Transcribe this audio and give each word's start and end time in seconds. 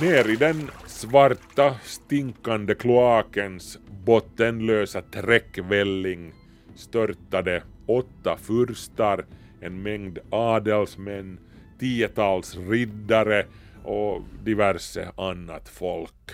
Ner 0.00 0.30
i 0.30 0.36
den 0.36 0.70
svarta, 0.86 1.74
stinkande 1.82 2.74
kloakens 2.74 3.78
bottenlösa 4.04 5.02
träckvälling 5.02 6.32
störtade 6.74 7.62
åtta 7.86 8.36
furstar, 8.36 9.24
en 9.60 9.82
mängd 9.82 10.18
adelsmän, 10.30 11.38
tiotals 11.78 12.56
riddare 12.56 13.46
och 13.84 14.22
diverse 14.44 15.12
annat 15.16 15.68
folk. 15.68 16.30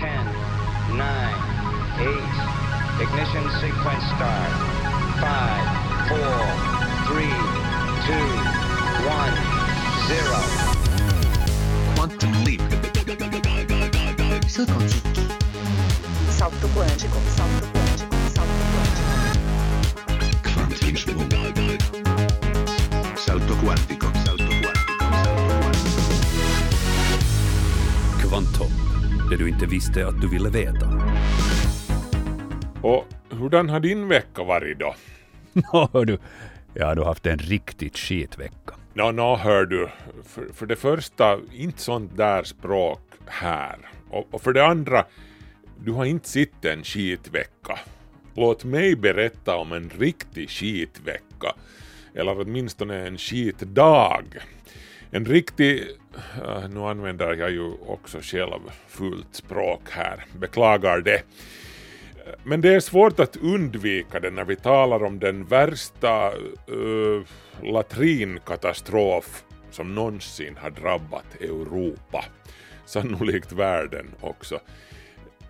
Ten, 0.00 0.26
nine, 0.92 1.42
eight. 2.00 2.36
Ignition 3.02 3.50
sequence 3.60 4.06
start. 4.16 4.52
Five, 5.20 5.66
four, 6.08 6.55
zero. 10.08 10.36
Quantum 11.94 12.32
leap. 12.44 12.62
Saut 14.48 14.68
quantique. 14.70 15.20
Salto 16.30 16.68
quântico, 16.68 17.18
salto 17.36 17.66
quântico, 17.72 18.14
salto 18.34 18.64
quântico. 18.72 19.12
Quantum 20.42 20.96
Salto 23.16 23.54
quantico. 23.56 24.06
Salto. 24.24 24.26
Salto 24.26 24.52
quantico. 24.62 24.86
Kvanthopp, 28.20 28.72
det 29.30 29.36
du 29.36 29.48
inte 29.48 29.66
visste 29.66 30.06
att 30.06 30.20
du 30.20 30.28
ville 30.28 30.50
veta. 30.50 30.86
Och 32.82 33.04
hurdan 33.30 33.68
har 33.68 33.80
din 33.80 34.08
vecka 34.08 34.44
varit 34.44 34.78
då? 34.78 34.94
Nå, 35.72 36.04
du, 36.04 36.18
jag 36.74 36.86
har 36.86 37.04
haft 37.04 37.26
en 37.26 37.38
riktigt 37.38 37.98
skitvecka. 37.98 38.74
Nå, 38.96 39.12
no, 39.12 39.36
hör 39.36 39.66
du, 39.66 39.88
för, 40.24 40.52
för 40.52 40.66
det 40.66 40.76
första, 40.76 41.38
inte 41.52 41.80
sånt 41.80 42.16
där 42.16 42.42
språk 42.42 43.00
här. 43.26 43.78
Och, 44.10 44.26
och 44.30 44.42
för 44.42 44.52
det 44.52 44.66
andra, 44.66 45.04
du 45.84 45.92
har 45.92 46.04
inte 46.04 46.28
sett 46.28 46.64
en 46.64 46.84
skitvecka. 46.84 47.78
Låt 48.34 48.64
mig 48.64 48.96
berätta 48.96 49.56
om 49.56 49.72
en 49.72 49.90
riktig 49.98 50.50
skitvecka. 50.50 51.54
Eller 52.14 52.40
åtminstone 52.40 53.06
en 53.06 53.18
skitdag. 53.18 54.24
En 55.10 55.24
riktig... 55.24 55.84
Äh, 56.44 56.68
nu 56.68 56.80
använder 56.80 57.34
jag 57.34 57.50
ju 57.50 57.72
också 57.86 58.18
själv 58.22 58.60
fult 58.88 59.34
språk 59.34 59.82
här, 59.90 60.24
beklagar 60.38 61.00
det. 61.00 61.22
Men 62.44 62.60
det 62.60 62.74
är 62.74 62.80
svårt 62.80 63.20
att 63.20 63.36
undvika 63.36 64.20
det 64.20 64.30
när 64.30 64.44
vi 64.44 64.56
talar 64.56 65.04
om 65.04 65.18
den 65.18 65.44
värsta 65.44 66.32
uh, 66.70 67.22
latrinkatastrof 67.62 69.44
som 69.70 69.94
någonsin 69.94 70.56
har 70.56 70.70
drabbat 70.70 71.34
Europa. 71.40 72.24
Sannolikt 72.86 73.52
världen 73.52 74.06
också. 74.20 74.60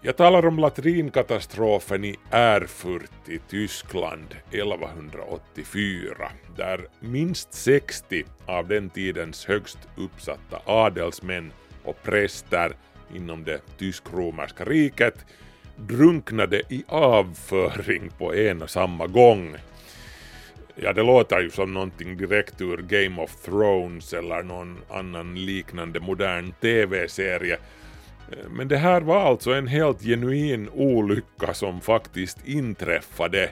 Jag 0.02 0.16
talar 0.16 0.46
om 0.46 0.58
latrinkatastrofen 0.58 2.04
i 2.04 2.16
Erfurt 2.30 3.28
i 3.28 3.38
Tyskland 3.38 4.36
1184 4.50 6.30
där 6.56 6.86
minst 7.00 7.54
60 7.54 8.24
av 8.46 8.68
den 8.68 8.90
tidens 8.90 9.46
högst 9.46 9.78
uppsatta 9.96 10.60
adelsmän 10.66 11.52
och 11.84 12.02
präster 12.02 12.72
inom 13.14 13.44
det 13.44 13.60
tysk-romerska 13.78 14.64
riket 14.64 15.26
drunknade 15.76 16.62
i 16.68 16.84
avföring 16.88 18.10
på 18.18 18.34
en 18.34 18.62
och 18.62 18.70
samma 18.70 19.06
gång. 19.06 19.56
Ja, 20.74 20.92
det 20.92 21.02
låter 21.02 21.40
ju 21.40 21.50
som 21.50 21.74
någonting 21.74 22.16
direkt 22.16 22.60
ur 22.60 22.76
Game 22.76 23.22
of 23.22 23.36
Thrones 23.44 24.12
eller 24.12 24.42
någon 24.42 24.78
annan 24.90 25.34
liknande 25.34 26.00
modern 26.00 26.52
TV-serie. 26.60 27.58
Men 28.50 28.68
det 28.68 28.76
här 28.76 29.00
var 29.00 29.20
alltså 29.20 29.52
en 29.52 29.66
helt 29.66 30.02
genuin 30.02 30.68
olycka 30.72 31.54
som 31.54 31.80
faktiskt 31.80 32.48
inträffade. 32.48 33.50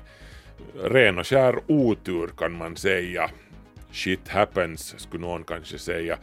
Ren 0.83 1.19
och 1.19 1.27
skär 1.27 1.59
otur 1.67 2.31
kan 2.39 2.53
man 2.53 2.77
säga. 2.77 3.31
Shit 3.93 4.29
happens 4.29 5.01
skulle 5.01 5.27
någon 5.27 5.45
kanske 5.45 5.79
säga. 5.79 6.19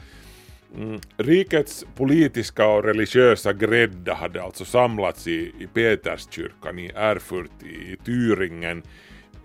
Mm. 0.77 0.99
Rikets 1.17 1.85
politiska 1.95 2.67
och 2.67 2.83
religiösa 2.83 3.53
grädda 3.53 4.13
hade 4.13 4.43
alltså 4.43 4.65
samlats 4.65 5.27
i, 5.27 5.51
i 5.59 5.67
Peterskyrkan 5.73 6.79
i 6.79 6.91
Erfurt 6.95 7.63
i, 7.63 7.67
i 7.67 7.97
Thüringen 8.05 8.83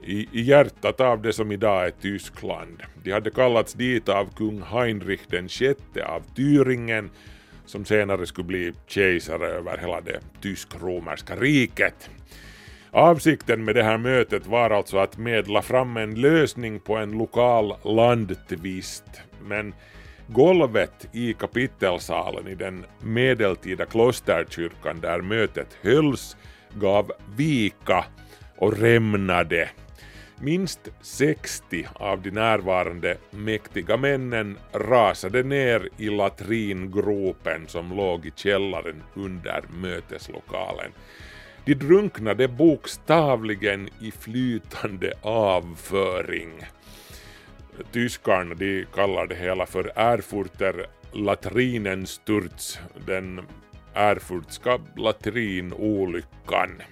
i, 0.05 0.29
i 0.33 0.41
hjärtat 0.43 1.01
av 1.01 1.23
det 1.23 1.33
som 1.33 1.53
idag 1.53 1.87
är 1.87 1.91
Tyskland. 1.91 2.83
De 3.03 3.13
hade 3.13 3.31
kallats 3.31 3.73
dit 3.73 4.09
av 4.09 4.35
kung 4.37 4.63
Heinrich 4.63 5.21
den 5.29 5.49
sjätte 5.49 6.07
av 6.07 6.23
Thüringen 6.37 7.11
som 7.65 7.85
senare 7.85 8.27
skulle 8.27 8.47
bli 8.47 8.73
kejsare 8.87 9.47
över 9.47 9.79
hela 9.79 10.01
det 10.01 10.21
tysk-romerska 10.41 11.37
riket. 11.37 12.11
Avsikten 12.91 13.65
med 13.65 13.75
det 13.75 13.83
här 13.83 13.99
mötet 13.99 14.47
var 14.47 14.71
alltså 14.71 14.99
att 14.99 15.19
medla 15.19 15.63
fram 15.63 15.97
en 15.97 16.15
lösning 16.15 16.81
på 16.81 16.97
en 16.97 17.11
lokal 17.11 17.75
landtvist, 17.85 19.05
men 19.43 19.75
golvet 20.29 21.09
i 21.13 21.33
kapitelsalen 21.33 22.49
i 22.49 22.55
den 22.55 22.85
medeltida 23.01 23.87
klosterkyrkan 23.87 25.01
där 25.01 25.21
mötet 25.21 25.79
hölls 25.83 26.37
gav 26.75 27.13
vika 27.37 28.05
och 28.57 28.79
rämnade. 28.79 29.69
Minst 30.41 30.81
60 31.01 31.87
av 31.95 32.23
de 32.23 32.31
närvarande 32.31 33.17
mäktiga 33.31 33.97
männen 33.97 34.59
rasade 34.73 35.43
ner 35.43 35.89
i 35.97 36.09
latringropen 36.09 37.69
som 37.69 37.97
låg 37.97 38.27
i 38.27 38.33
källaren 38.37 39.03
under 39.15 39.65
möteslokalen. 39.69 40.93
De 41.65 41.75
drunknade 41.75 42.49
bokstavligen 42.49 43.89
i 44.01 44.11
flytande 44.11 45.13
avföring. 45.23 46.51
Tyskarna 47.93 48.55
de 48.55 48.87
kallar 48.95 49.27
det 49.27 49.35
hela 49.35 49.67
för 49.67 49.93
Erfurter 49.95 50.87
Latrinensturz, 51.13 52.79
den 53.07 53.41
erfurtska 53.95 54.79
latrinolyckan. 54.97 56.83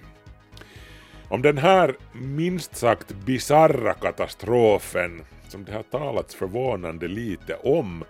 Om 1.29 1.41
den 1.41 1.57
här 1.57 1.95
minst 2.13 2.75
sagt 2.75 3.11
bizarra 3.25 3.93
katastrofen, 3.93 5.21
som 5.47 5.65
det 5.65 5.71
har 5.71 5.83
talats 5.83 6.35
förvånande 6.35 7.07
lite 7.07 7.55
om, 7.55 8.03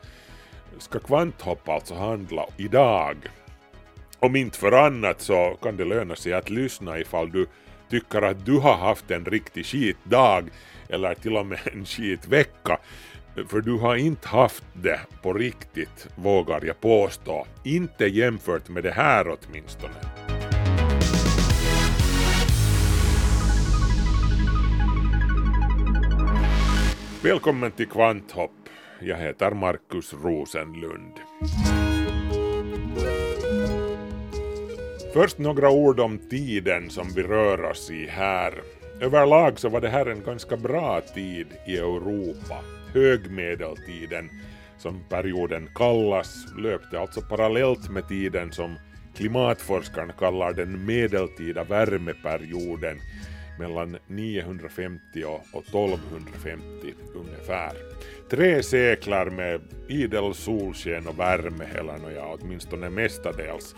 ska 0.78 1.00
Kvanthopp 1.00 1.70
alltså 1.70 1.96
handla 1.96 2.46
idag. 2.58 3.18
Om 4.20 4.36
inte 4.36 4.58
för 4.58 4.72
annat 4.72 5.22
så 5.22 5.58
kan 5.62 5.78
det 5.78 5.86
löna 5.86 6.16
sig 6.16 6.34
att 6.34 6.50
lyssna 6.50 7.00
ifall 7.00 7.32
du 7.32 7.48
tycker 7.90 8.22
att 8.22 8.46
du 8.46 8.60
har 8.60 8.76
haft 8.76 9.12
en 9.12 9.26
riktig 9.26 9.66
skitdag 9.66 10.44
eller 10.90 11.16
till 11.16 11.38
och 11.38 11.46
med 11.46 11.60
en 11.74 11.86
skitvecka. 11.86 12.78
För 13.48 13.62
du 13.62 13.78
har 13.78 13.96
inte 13.96 14.28
haft 14.28 14.64
det 14.74 15.00
på 15.22 15.34
riktigt, 15.34 16.08
vågar 16.16 16.66
jag 16.66 16.82
påstå. 16.82 17.48
Inte 17.64 18.06
jämfört 18.06 18.70
med 18.70 18.84
det 18.84 18.92
här 18.92 19.28
åtminstone. 19.28 19.94
Välkommen 27.24 27.72
till 27.72 27.88
Kvanthopp. 27.88 28.52
Jag 29.00 29.18
heter 29.18 29.52
Markus 29.52 30.14
Rosenlund. 30.14 31.14
Först 35.14 35.38
några 35.38 35.70
ord 35.70 36.00
om 36.00 36.18
tiden 36.18 36.90
som 36.90 37.08
vi 37.16 37.24
rör 37.24 37.64
oss 37.64 37.92
i 37.92 38.08
här. 38.08 38.54
Överlag 39.02 39.60
så 39.60 39.70
var 39.70 39.82
det 39.82 39.90
här 39.90 40.06
en 40.06 40.24
ganska 40.24 40.58
bra 40.58 41.02
tid 41.02 41.48
i 41.66 41.78
Europa. 41.78 42.60
Högmedeltiden, 42.94 44.30
som 44.78 45.04
perioden 45.10 45.70
kallas, 45.76 46.46
löpte 46.58 47.00
alltså 47.00 47.22
parallellt 47.22 47.90
med 47.90 48.08
tiden 48.08 48.52
som 48.52 48.76
klimatforskarna 49.16 50.14
kallar 50.14 50.54
den 50.54 50.86
medeltida 50.86 51.64
värmeperioden 51.64 52.98
mellan 53.60 53.98
950 54.08 55.24
och 55.54 55.64
1250 55.64 56.94
ungefär. 57.16 57.72
Tre 58.30 58.64
seklar 58.64 59.30
med 59.30 59.62
idel 59.88 60.34
solsken 60.34 61.08
och 61.08 61.20
värme, 61.20 61.66
eller 61.76 61.98
nåja, 61.98 62.26
åtminstone 62.26 62.90
mestadels. 62.90 63.76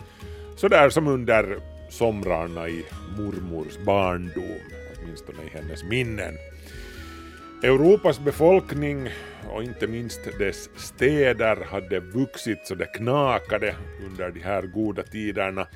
Sådär 0.56 0.90
som 0.90 1.08
under 1.08 1.58
somrarna 1.90 2.68
i 2.68 2.84
mormors 3.18 3.78
barndom, 3.86 4.77
åtminstone 5.08 5.42
i 5.42 5.48
hennes 5.48 5.84
minnen. 5.84 6.34
Europas 7.62 8.20
befolkning 8.20 9.08
och 9.50 9.62
inte 9.62 9.86
minst 9.86 10.38
dess 10.38 10.70
städer 10.76 11.56
hade 11.70 12.00
vuxit 12.00 12.66
så 12.66 12.74
det 12.74 12.86
knakade 12.86 13.74
under 14.06 14.30
de 14.30 14.40
här 14.40 14.62
goda 14.62 15.02
tiderna. 15.02 15.66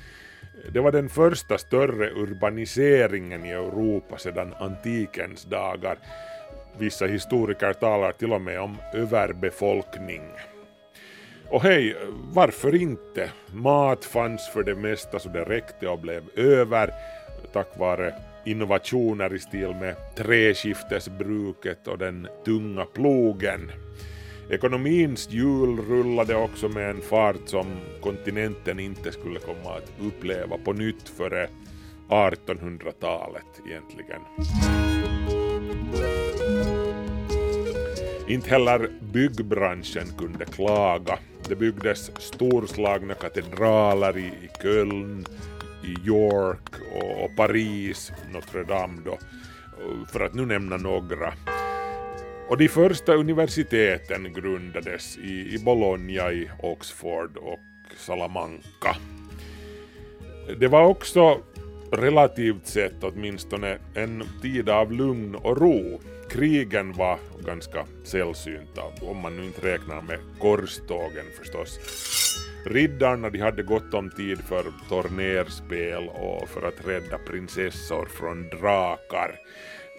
Det 0.73 0.79
var 0.79 0.91
den 0.91 1.09
första 1.09 1.57
större 1.57 2.09
urbaniseringen 2.09 3.45
i 3.45 3.49
Europa 3.49 4.17
sedan 4.17 4.53
antikens 4.59 5.43
dagar. 5.43 5.97
Vissa 6.77 7.05
historiker 7.05 7.73
talar 7.73 8.11
till 8.11 8.33
och 8.33 8.41
med 8.41 8.59
om 8.59 8.77
överbefolkning. 8.93 10.23
Och 11.49 11.63
hej, 11.63 11.95
varför 12.33 12.75
inte? 12.75 13.29
Mat 13.53 14.05
fanns 14.05 14.49
för 14.49 14.63
det 14.63 14.75
mesta 14.75 15.19
så 15.19 15.29
det 15.29 15.43
räckte 15.43 15.87
och 15.87 15.99
blev 15.99 16.23
över 16.35 16.93
tack 17.53 17.77
vare 17.77 18.13
innovationer 18.45 19.35
i 19.35 19.39
stil 19.39 19.75
med 19.75 19.95
treskiftesbruket 20.15 21.87
och 21.87 21.97
den 21.97 22.27
tunga 22.45 22.85
plogen. 22.85 23.71
Ekonomins 24.49 25.29
hjul 25.29 25.79
rullade 25.79 26.35
också 26.35 26.69
med 26.69 26.89
en 26.89 27.01
fart 27.01 27.41
som 27.45 27.65
kontinenten 28.01 28.79
inte 28.79 29.11
skulle 29.11 29.39
komma 29.39 29.77
att 29.77 29.91
uppleva 30.01 30.57
på 30.57 30.73
nytt 30.73 31.09
före 31.09 31.49
1800-talet 32.09 33.61
egentligen. 33.69 34.21
Inte 38.27 38.49
heller 38.49 38.89
byggbranschen 39.13 40.07
kunde 40.17 40.45
klaga. 40.45 41.19
Det 41.49 41.55
byggdes 41.55 42.11
storslagna 42.21 43.13
katedraler 43.13 44.17
i 44.17 44.31
Köln, 44.61 45.25
i 45.83 46.07
York 46.07 46.69
och, 46.93 47.23
och 47.23 47.35
Paris, 47.35 48.11
Notre 48.33 48.63
Dame 48.63 49.01
då, 49.05 49.17
för 50.11 50.19
att 50.19 50.33
nu 50.33 50.45
nämna 50.45 50.77
några. 50.77 51.33
Och 52.49 52.57
de 52.57 52.67
första 52.67 53.13
universiteten 53.13 54.33
grundades 54.33 55.17
i, 55.17 55.55
i 55.55 55.59
Bologna, 55.65 56.31
i 56.31 56.49
Oxford 56.59 57.37
och 57.37 57.59
Salamanca. 57.97 58.95
Det 60.59 60.67
var 60.67 60.85
också 60.85 61.41
relativt 61.91 62.67
sett 62.67 63.03
åtminstone 63.03 63.77
en 63.95 64.23
tid 64.41 64.69
av 64.69 64.91
lugn 64.91 65.35
och 65.35 65.57
ro. 65.57 66.01
Krigen 66.29 66.93
var 66.93 67.19
ganska 67.45 67.85
sällsynta, 68.03 68.81
om 69.01 69.17
man 69.17 69.37
nu 69.37 69.45
inte 69.45 69.73
räknar 69.73 70.01
med 70.01 70.19
korstågen 70.39 71.25
förstås. 71.39 71.79
Riddarna 72.65 73.29
de 73.29 73.39
hade 73.39 73.63
gott 73.63 73.93
om 73.93 74.09
tid 74.09 74.39
för 74.39 74.63
tornerspel 74.89 76.09
och 76.09 76.49
för 76.49 76.67
att 76.67 76.87
rädda 76.87 77.17
prinsessor 77.17 78.05
från 78.05 78.49
drakar. 78.49 79.39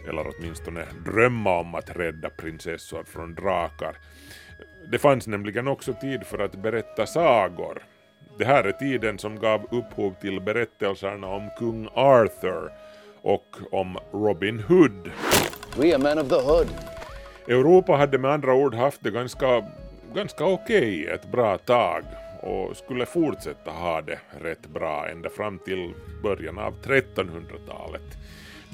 Eller 0.08 0.26
åtminstone 0.26 0.84
drömma 1.04 1.58
om 1.58 1.74
att 1.74 1.96
rädda 1.96 2.30
prinsessor 2.30 3.04
från 3.04 3.34
drakar. 3.34 3.96
Det 4.90 4.98
fanns 4.98 5.26
nämligen 5.26 5.68
också 5.68 5.92
tid 5.92 6.26
för 6.26 6.38
att 6.38 6.62
berätta 6.62 7.06
sagor. 7.06 7.82
Det 8.38 8.44
här 8.44 8.64
är 8.64 8.72
tiden 8.72 9.18
som 9.18 9.40
gav 9.40 9.66
upphov 9.70 10.14
till 10.20 10.40
berättelserna 10.40 11.26
om 11.26 11.50
kung 11.58 11.88
Arthur 11.94 12.70
och 13.22 13.56
om 13.70 13.98
Robin 14.12 14.58
Hood. 14.58 15.10
We 15.78 15.94
are 15.94 15.98
men 15.98 16.18
of 16.18 16.28
the 16.28 16.40
hood. 16.40 16.68
Europa 17.48 17.96
hade 17.96 18.18
med 18.18 18.30
andra 18.30 18.54
ord 18.54 18.74
haft 18.74 19.02
det 19.02 19.10
ganska, 19.10 19.64
ganska 20.14 20.44
okej 20.44 21.06
ett 21.06 21.32
bra 21.32 21.58
tag 21.58 22.04
och 22.44 22.76
skulle 22.76 23.06
fortsätta 23.06 23.70
ha 23.70 24.02
det 24.02 24.18
rätt 24.40 24.66
bra 24.66 25.08
ända 25.08 25.30
fram 25.30 25.58
till 25.58 25.94
början 26.22 26.58
av 26.58 26.74
1300-talet. 26.82 28.02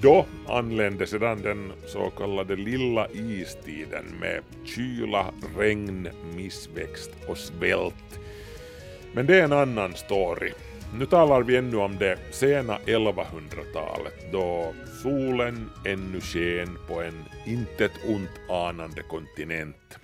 Då 0.03 0.27
anlände 0.49 1.07
sedan 1.07 1.43
den 1.43 1.73
så 1.87 2.11
kallade 2.11 2.57
lilla 2.57 3.09
istiden 3.11 4.05
med 4.21 4.43
kyla, 4.65 5.27
regn, 5.59 6.09
missväxt 6.37 7.11
och 7.29 7.39
svält. 7.39 8.21
Men 9.13 9.27
det 9.27 9.41
är 9.41 9.45
en 9.45 9.53
annan 9.53 9.95
story. 9.95 10.53
Nu 10.99 11.07
talar 11.07 11.43
vi 11.43 11.57
ännu 11.57 11.77
om 11.77 11.99
det 11.99 12.19
sena 12.31 12.79
1100-talet 12.87 14.33
då 14.33 14.75
solen 15.03 15.71
ännu 15.87 16.21
sken 16.21 16.79
på 16.89 17.03
en 17.03 17.25
intet 17.47 17.93
ont 18.09 18.51
anande 18.51 19.03
kontinent. 19.03 19.99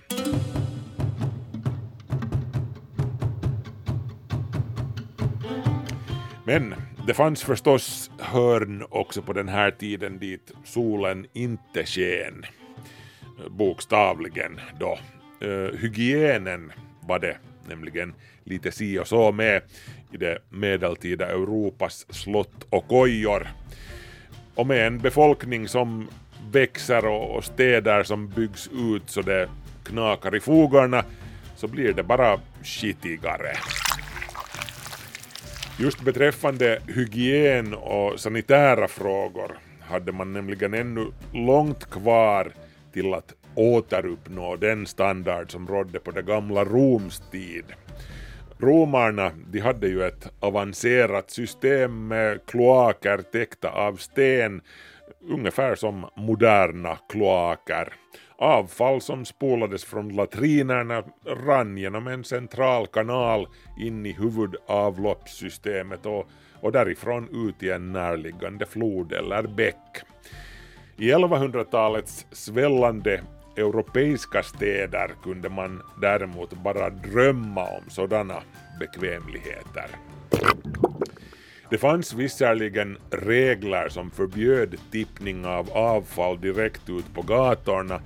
Men 6.47 6.75
det 7.07 7.13
fanns 7.13 7.43
förstås 7.43 8.11
hörn 8.19 8.85
också 8.89 9.21
på 9.21 9.33
den 9.33 9.47
här 9.47 9.71
tiden 9.71 10.19
dit 10.19 10.51
solen 10.63 11.25
inte 11.33 11.85
sken. 11.85 12.45
Bokstavligen 13.49 14.59
då. 14.79 14.99
Uh, 15.43 15.71
hygienen 15.77 16.71
var 17.01 17.19
det 17.19 17.37
nämligen 17.69 18.13
lite 18.43 18.71
si 18.71 18.99
och 18.99 19.07
så 19.07 19.31
med 19.31 19.61
i 20.11 20.17
det 20.17 20.39
medeltida 20.49 21.27
Europas 21.27 22.05
slott 22.09 22.65
och 22.69 22.87
kojor. 22.87 23.47
Och 24.55 24.67
med 24.67 24.87
en 24.87 24.99
befolkning 24.99 25.67
som 25.67 26.07
växer 26.51 27.05
och, 27.05 27.35
och 27.35 27.43
städer 27.43 28.03
som 28.03 28.29
byggs 28.29 28.69
ut 28.73 29.09
så 29.09 29.21
det 29.21 29.49
knakar 29.83 30.35
i 30.35 30.39
fogarna 30.39 31.03
så 31.55 31.67
blir 31.67 31.93
det 31.93 32.03
bara 32.03 32.39
skitigare. 32.63 33.57
Just 35.79 36.01
beträffande 36.01 36.81
hygien 36.87 37.73
och 37.73 38.19
sanitära 38.19 38.87
frågor 38.87 39.57
hade 39.81 40.11
man 40.11 40.33
nämligen 40.33 40.73
ännu 40.73 41.11
långt 41.33 41.89
kvar 41.89 42.51
till 42.93 43.13
att 43.13 43.33
återuppnå 43.55 44.55
den 44.55 44.85
standard 44.85 45.51
som 45.51 45.67
rådde 45.67 45.99
på 45.99 46.11
det 46.11 46.21
gamla 46.21 46.65
Roms 46.65 47.19
tid. 47.31 47.65
Romarna 48.59 49.31
de 49.51 49.59
hade 49.59 49.87
ju 49.87 50.03
ett 50.03 50.31
avancerat 50.39 51.31
system 51.31 52.07
med 52.07 52.45
kloaker 52.45 53.17
täckta 53.17 53.69
av 53.69 53.95
sten, 53.95 54.61
ungefär 55.29 55.75
som 55.75 56.09
moderna 56.15 56.97
kloaker. 57.09 57.93
Avfall 58.39 59.01
som 59.01 59.25
spolades 59.25 59.83
från 59.83 60.09
latrinerna 60.09 61.03
rann 61.25 61.77
genom 61.77 62.07
en 62.07 62.23
central 62.23 62.87
kanal 62.87 63.47
in 63.79 64.05
i 64.05 64.11
huvudavloppssystemet 64.11 66.05
och, 66.05 66.29
och 66.61 66.71
därifrån 66.71 67.47
ut 67.47 67.63
i 67.63 67.69
en 67.69 67.93
närliggande 67.93 68.65
flod 68.65 69.13
eller 69.13 69.43
bäck. 69.43 70.01
I 70.97 71.11
1100-talets 71.11 72.25
svällande 72.31 73.21
europeiska 73.57 74.43
städer 74.43 75.11
kunde 75.23 75.49
man 75.49 75.81
däremot 76.01 76.53
bara 76.53 76.89
drömma 76.89 77.61
om 77.61 77.89
sådana 77.89 78.41
bekvämligheter. 78.79 79.89
Det 81.69 81.77
fanns 81.77 82.13
visserligen 82.13 82.97
regler 83.09 83.89
som 83.89 84.11
förbjöd 84.11 84.75
tippning 84.91 85.45
av 85.45 85.69
avfall 85.71 86.41
direkt 86.41 86.89
ut 86.89 87.13
på 87.13 87.21
gatorna, 87.21 88.01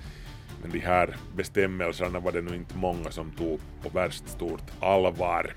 men 0.62 0.72
de 0.72 0.80
här 0.80 1.16
bestämmelserna 1.36 2.20
var 2.20 2.32
det 2.32 2.42
nog 2.42 2.56
inte 2.56 2.78
många 2.78 3.12
som 3.12 3.32
tog 3.32 3.60
på 3.84 3.90
värst 3.90 4.30
stort 4.30 4.72
allvar. 4.80 5.54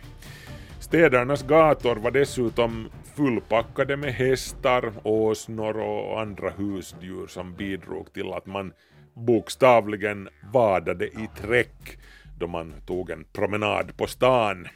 Städernas 0.81 1.43
gator 1.43 1.97
var 1.97 2.11
dessutom 2.11 2.89
fullpackade 3.17 3.97
med 3.97 4.15
hästar, 4.15 4.93
åsnor 5.03 5.77
och 5.77 6.21
andra 6.21 6.51
husdjur 6.51 7.27
som 7.27 7.55
bidrog 7.55 8.13
till 8.13 8.33
att 8.33 8.47
man 8.47 8.73
bokstavligen 9.15 10.29
vadade 10.53 11.07
i 11.07 11.29
träck 11.37 11.99
då 12.39 12.47
man 12.47 12.75
tog 12.87 13.11
en 13.11 13.25
promenad 13.33 13.97
på 13.97 14.07
stan. 14.07 14.69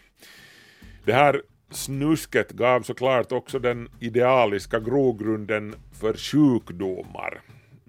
Det 1.04 1.12
här 1.12 1.42
snusket 1.70 2.50
gav 2.50 2.82
såklart 2.82 3.32
också 3.32 3.58
den 3.58 3.88
idealiska 4.00 4.80
grogrunden 4.80 5.74
för 6.00 6.14
sjukdomar, 6.14 7.40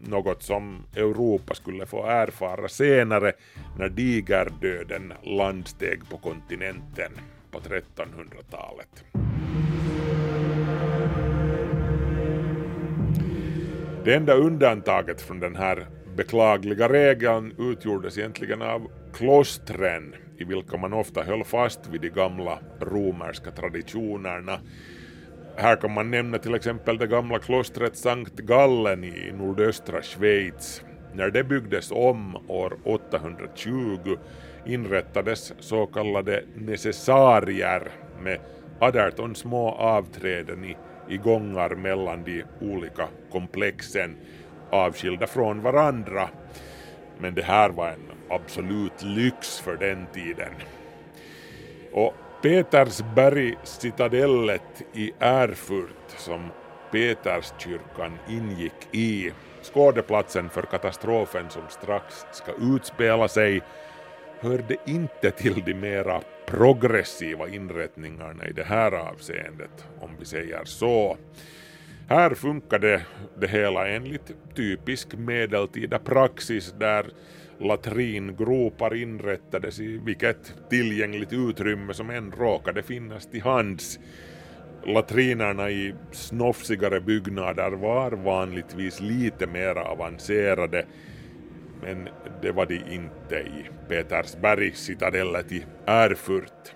något 0.08 0.44
som 0.44 0.84
Europa 0.96 1.56
skulle 1.56 1.86
få 1.86 2.06
erfara 2.06 2.68
senare 2.68 3.34
när 3.77 3.89
digerdöden 3.89 5.13
landsteg 5.24 6.10
på 6.10 6.18
kontinenten 6.18 7.12
på 7.51 7.60
1300-talet. 7.60 9.03
Det 14.03 14.13
enda 14.13 14.34
undantaget 14.34 15.22
från 15.22 15.39
den 15.39 15.56
här 15.56 15.88
beklagliga 16.15 16.89
regeln 16.89 17.53
utgjordes 17.58 18.18
egentligen 18.18 18.62
av 18.62 18.88
klostren 19.13 20.15
i 20.38 20.44
vilka 20.44 20.77
man 20.77 20.94
ofta 20.94 21.24
höll 21.24 21.44
fast 21.44 21.88
vid 21.89 22.01
de 22.01 22.10
gamla 22.10 22.60
romerska 22.79 23.51
traditionerna. 23.51 24.60
Här 25.56 25.75
kan 25.75 25.94
man 25.94 26.12
nämna 26.12 26.38
till 26.38 26.56
exempel 26.56 26.98
det 26.98 27.08
gamla 27.08 27.39
klostret 27.39 27.98
Sankt 27.98 28.36
Gallen 28.36 29.03
i 29.03 29.32
nordöstra 29.32 30.01
Schweiz. 30.01 30.84
När 31.13 31.29
det 31.29 31.44
byggdes 31.44 31.91
om 31.91 32.38
år 32.48 32.77
820 32.84 34.18
inrättades 34.65 35.53
så 35.60 35.86
kallade 35.86 36.44
necessarier 36.56 37.91
med 38.22 38.39
18 38.79 39.36
små 39.36 39.72
avträden 39.72 40.65
i, 40.65 40.77
i 41.10 41.18
gångar 41.18 41.75
mellan 41.75 42.24
de 42.24 42.44
olika 42.62 43.08
komplexen 43.32 44.15
avskilda 44.70 45.27
från 45.27 45.62
varandra. 45.62 46.29
Men 47.20 47.36
det 47.36 47.44
här 47.44 47.70
var 47.70 47.88
en 47.88 48.12
absolut 48.29 49.03
lyx 49.03 49.60
för 49.60 49.77
den 49.77 50.06
tiden. 50.13 50.53
Och 51.94 52.13
Petersberg 52.41 53.58
citadellet 53.63 54.84
i 54.93 55.12
Erfurt 55.19 56.10
som 56.17 56.50
Peterskyrkan 56.91 58.19
ingick 58.29 58.88
i 58.91 59.31
skådeplatsen 59.62 60.50
för 60.50 60.62
katastrofen 60.62 61.50
som 61.50 61.62
strax 61.69 62.25
ska 62.31 62.51
utspela 62.62 63.27
sig 63.27 63.62
hörde 64.39 64.75
inte 64.86 65.31
till 65.31 65.63
de 65.65 65.74
mera 65.74 66.22
progressiva 66.48 67.48
inrättningarna 67.48 68.48
i 68.48 68.53
det 68.53 68.63
här 68.63 68.91
avseendet, 68.91 69.86
om 70.00 70.10
vi 70.19 70.25
säger 70.25 70.62
så. 70.63 71.17
Här 72.10 72.34
funkade 72.34 73.01
det 73.39 73.48
hela 73.48 73.88
enligt 73.88 74.31
typisk 74.55 75.13
medeltida 75.13 76.00
praxis 76.00 76.74
där 76.77 77.05
latringropar 77.60 78.96
inrättades 78.96 79.80
i 79.80 79.98
vilket 79.98 80.54
tillgängligt 80.70 81.34
utrymme 81.34 81.94
som 81.94 82.10
än 82.10 82.32
råkade 82.32 82.84
finnas 82.84 83.25
till 83.25 83.42
hands. 83.42 84.00
Latrinerna 84.86 85.70
i 85.70 85.96
snofsigare 86.12 87.01
byggnader 87.01 87.72
var 87.72 88.12
vanligtvis 88.12 89.01
lite 89.01 89.48
mer 89.48 89.75
avancerade 89.75 90.86
men 91.82 92.10
det 92.42 92.51
var 92.51 92.66
de 92.66 92.75
inte 92.75 93.36
i 93.36 93.70
Petersbergs 93.88 94.80
citadellet 94.80 95.51
i 95.51 95.66
Erfurt. 95.86 96.75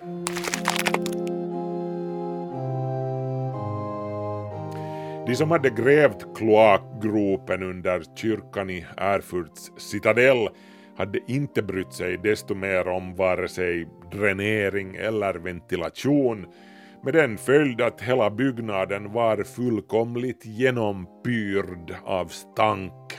De 5.27 5.35
som 5.35 5.51
hade 5.51 5.69
grävt 5.69 6.37
kloakgropen 6.37 7.63
under 7.63 8.03
kyrkan 8.15 8.69
i 8.69 8.85
Erfurts 8.97 9.71
citadell 9.77 10.49
hade 10.97 11.19
inte 11.27 11.61
brytt 11.61 11.93
sig 11.93 12.17
desto 12.17 12.55
mer 12.55 12.87
om 12.87 13.15
vare 13.15 13.47
sig 13.47 13.87
dränering 14.11 14.95
eller 14.95 15.33
ventilation 15.33 16.45
med 17.03 17.13
den 17.13 17.37
följd 17.37 17.81
att 17.81 18.01
hela 18.01 18.29
byggnaden 18.29 19.11
var 19.11 19.43
fullkomligt 19.43 20.45
genompyrd 20.45 21.95
av 22.03 22.25
stank. 22.25 23.13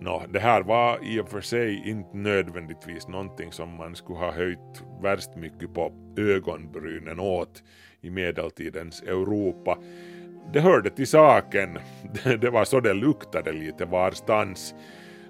Nå, 0.00 0.22
det 0.32 0.38
här 0.38 0.62
var 0.62 0.98
i 1.04 1.20
och 1.20 1.28
för 1.28 1.40
sig 1.40 1.88
inte 1.88 2.16
nödvändigtvis 2.16 3.08
någonting 3.08 3.52
som 3.52 3.76
man 3.76 3.96
skulle 3.96 4.18
ha 4.18 4.32
höjt 4.32 4.82
värst 5.02 5.36
mycket 5.36 5.74
på 5.74 5.92
ögonbrynen 6.18 7.20
åt 7.20 7.62
i 8.00 8.10
medeltidens 8.10 9.02
Europa. 9.02 9.78
Det 10.52 10.60
hörde 10.60 10.90
till 10.90 11.06
saken, 11.06 11.78
det 12.40 12.50
var 12.50 12.64
så 12.64 12.80
det 12.80 12.94
luktade 12.94 13.52
lite 13.52 13.84
varstans. 13.84 14.74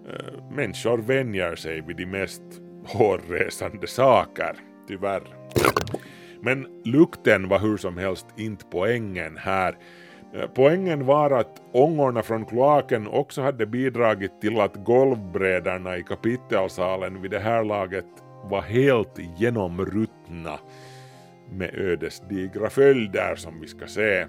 Eh, 0.08 0.42
människor 0.50 0.98
vänjer 0.98 1.56
sig 1.56 1.80
vid 1.80 1.96
de 1.96 2.06
mest 2.06 2.42
hårresande 2.86 3.86
saker, 3.86 4.56
tyvärr. 4.88 5.22
Men 6.42 6.66
lukten 6.84 7.48
var 7.48 7.58
hur 7.58 7.76
som 7.76 7.98
helst 7.98 8.26
inte 8.36 8.64
poängen 8.70 9.36
här. 9.36 9.76
Eh, 10.34 10.46
poängen 10.54 11.06
var 11.06 11.30
att 11.30 11.62
ångorna 11.72 12.22
från 12.22 12.44
kloaken 12.44 13.08
också 13.08 13.42
hade 13.42 13.66
bidragit 13.66 14.40
till 14.40 14.60
att 14.60 14.84
golvbrädorna 14.84 15.96
i 15.96 16.02
kapitelsalen 16.02 17.22
vid 17.22 17.30
det 17.30 17.38
här 17.38 17.64
laget 17.64 18.06
var 18.44 18.62
helt 18.62 19.18
genomruttna 19.38 20.58
med 21.50 21.74
ödesdigra 21.74 22.70
följder 22.70 23.34
som 23.36 23.60
vi 23.60 23.66
ska 23.66 23.86
se. 23.86 24.26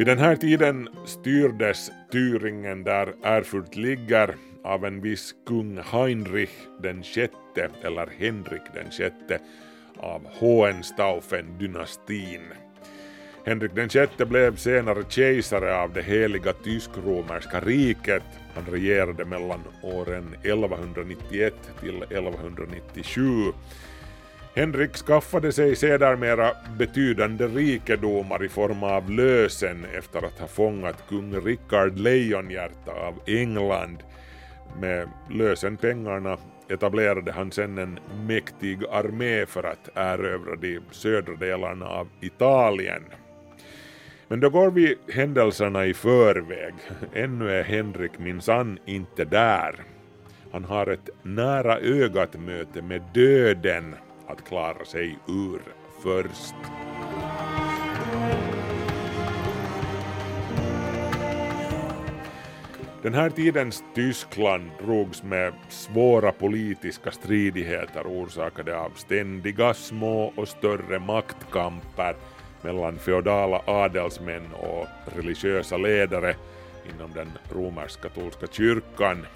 Vid 0.00 0.06
den 0.06 0.18
här 0.18 0.36
tiden 0.36 0.88
styrdes 1.06 1.90
Thüringen 2.12 2.84
där 2.84 3.14
Erfurt 3.22 3.76
ligger 3.76 4.34
av 4.64 4.84
en 4.84 5.00
viss 5.00 5.34
kung 5.46 5.78
Heinrich 5.78 6.50
den 6.82 7.02
sjätte 7.02 7.70
eller 7.82 8.08
Henrik 8.18 8.62
den 8.74 8.90
sjätte 8.90 9.38
av 9.96 10.26
Hohenstaufen-dynastin. 10.38 12.40
Henrik 13.44 13.74
den 13.74 13.88
sjätte 13.88 14.26
blev 14.26 14.56
senare 14.56 15.02
kejsare 15.08 15.76
av 15.76 15.92
det 15.92 16.02
heliga 16.02 16.52
tysk-romerska 16.52 17.60
riket. 17.60 18.24
Han 18.54 18.64
regerade 18.70 19.24
mellan 19.24 19.60
åren 19.82 20.34
1191 20.42 21.54
till 21.80 22.02
1197. 22.02 23.22
Henrik 24.54 24.96
skaffade 24.96 25.52
sig 25.52 25.76
sedermera 25.76 26.50
betydande 26.78 27.46
rikedomar 27.46 28.44
i 28.44 28.48
form 28.48 28.82
av 28.82 29.10
lösen 29.10 29.86
efter 29.94 30.26
att 30.26 30.38
ha 30.38 30.46
fångat 30.46 31.04
kung 31.08 31.40
Rickard 31.40 31.98
Lejonhjärta 31.98 32.92
av 32.92 33.14
England. 33.26 34.02
Med 34.80 35.08
lösenpengarna 35.30 36.38
etablerade 36.68 37.32
han 37.32 37.50
sedan 37.50 37.78
en 37.78 37.98
mäktig 38.26 38.78
armé 38.90 39.46
för 39.46 39.62
att 39.62 39.88
erövra 39.94 40.56
de 40.56 40.80
södra 40.90 41.34
delarna 41.34 41.86
av 41.86 42.08
Italien. 42.20 43.02
Men 44.28 44.40
då 44.40 44.50
går 44.50 44.70
vi 44.70 44.96
händelserna 45.12 45.86
i 45.86 45.94
förväg. 45.94 46.74
Ännu 47.14 47.50
är 47.50 47.62
Henrik 47.62 48.18
minsann 48.18 48.78
inte 48.86 49.24
där. 49.24 49.74
Han 50.52 50.64
har 50.64 50.86
ett 50.86 51.10
nära 51.22 51.78
ögat 51.78 52.40
möte 52.40 52.82
med 52.82 53.02
döden 53.14 53.94
att 54.30 54.44
klara 54.44 54.84
sig 54.84 55.18
ur 55.28 55.60
först. 56.02 56.54
Den 63.02 63.14
här 63.14 63.30
tidens 63.30 63.84
Tyskland 63.94 64.70
drogs 64.84 65.22
med 65.22 65.52
svåra 65.68 66.32
politiska 66.32 67.10
stridigheter 67.10 68.02
orsakade 68.06 68.78
av 68.78 68.90
ständiga 68.96 69.74
små 69.74 70.32
och 70.36 70.48
större 70.48 70.98
maktkamper 70.98 72.16
mellan 72.62 72.98
feodala 72.98 73.62
adelsmän 73.66 74.52
och 74.52 74.86
religiösa 75.16 75.76
ledare 75.76 76.34
inom 76.94 77.12
den 77.12 77.32
romersk-katolska 77.52 78.46
kyrkan. 78.46 79.26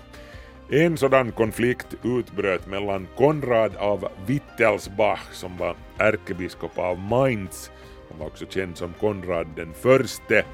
En 0.69 0.97
sådan 0.97 1.33
konflikt 1.33 1.95
utbröt 2.03 2.67
mellan 2.67 3.09
Konrad 3.17 3.77
av 3.77 4.09
Wittelsbach 4.27 5.33
som 5.33 5.57
var 5.57 5.77
ärkebiskop 5.99 6.79
av 6.79 6.99
Mainz, 6.99 7.71
han 8.11 8.19
var 8.19 8.27
också 8.27 8.47
känd 8.47 8.77
som 8.77 8.93
Konrad 9.01 9.47
den 9.57 9.75
förste, 9.75 10.45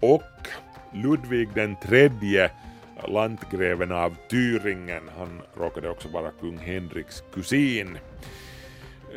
och 0.00 0.48
Ludvig 0.92 1.48
den 1.54 1.76
tredje, 1.76 2.50
lantgreven 3.08 3.92
av 3.92 4.16
Thüringen, 4.30 5.02
han 5.18 5.42
råkade 5.56 5.90
också 5.90 6.08
vara 6.08 6.30
kung 6.40 6.58
Henriks 6.58 7.22
kusin. 7.34 7.98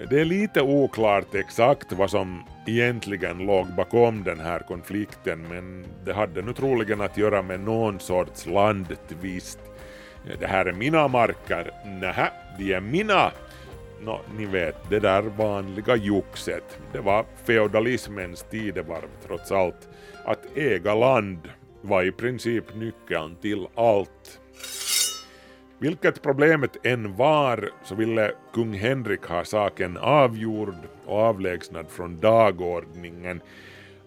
Det 0.10 0.22
är 0.22 0.26
lite 0.26 0.62
oklart 0.62 1.36
exakt 1.36 1.94
vad 1.94 2.10
som 2.12 2.44
egentligen 2.68 3.38
låg 3.38 3.68
bakom 3.76 4.24
den 4.24 4.40
här 4.40 4.60
konflikten 4.60 5.48
men 5.50 5.86
det 6.06 6.14
hade 6.14 6.42
nu 6.42 6.54
troligen 6.54 7.02
att 7.02 7.18
göra 7.18 7.42
med 7.42 7.60
någon 7.60 8.00
sorts 8.00 8.46
landtvist. 8.46 9.60
Det 10.40 10.48
här 10.48 10.66
är 10.66 10.74
mina 10.74 11.08
marker, 11.08 11.72
nähä, 11.86 12.32
de 12.58 12.74
är 12.74 12.82
mina. 12.82 13.32
Nå, 14.02 14.22
ni 14.38 14.46
vet, 14.46 14.90
det 14.90 15.00
där 15.00 15.22
vanliga 15.22 15.96
joxet. 15.96 16.80
Det 16.92 17.00
var 17.00 17.26
feodalismens 17.46 18.44
tidevarv 18.44 19.10
trots 19.28 19.52
allt. 19.52 19.88
Att 20.26 20.58
äga 20.58 20.96
land 20.96 21.40
var 21.82 22.04
i 22.04 22.12
princip 22.12 22.76
nyckeln 22.76 23.36
till 23.36 23.68
allt. 23.76 24.40
Vilket 25.80 26.22
problemet 26.22 26.86
än 26.86 27.16
var 27.16 27.70
så 27.84 27.96
ville 27.96 28.32
kung 28.54 28.74
Henrik 28.74 29.26
ha 29.26 29.46
saken 29.46 29.98
avgjord 29.98 30.76
och 31.06 31.20
avlägsnad 31.20 31.86
från 31.90 32.20
dagordningen. 32.20 33.42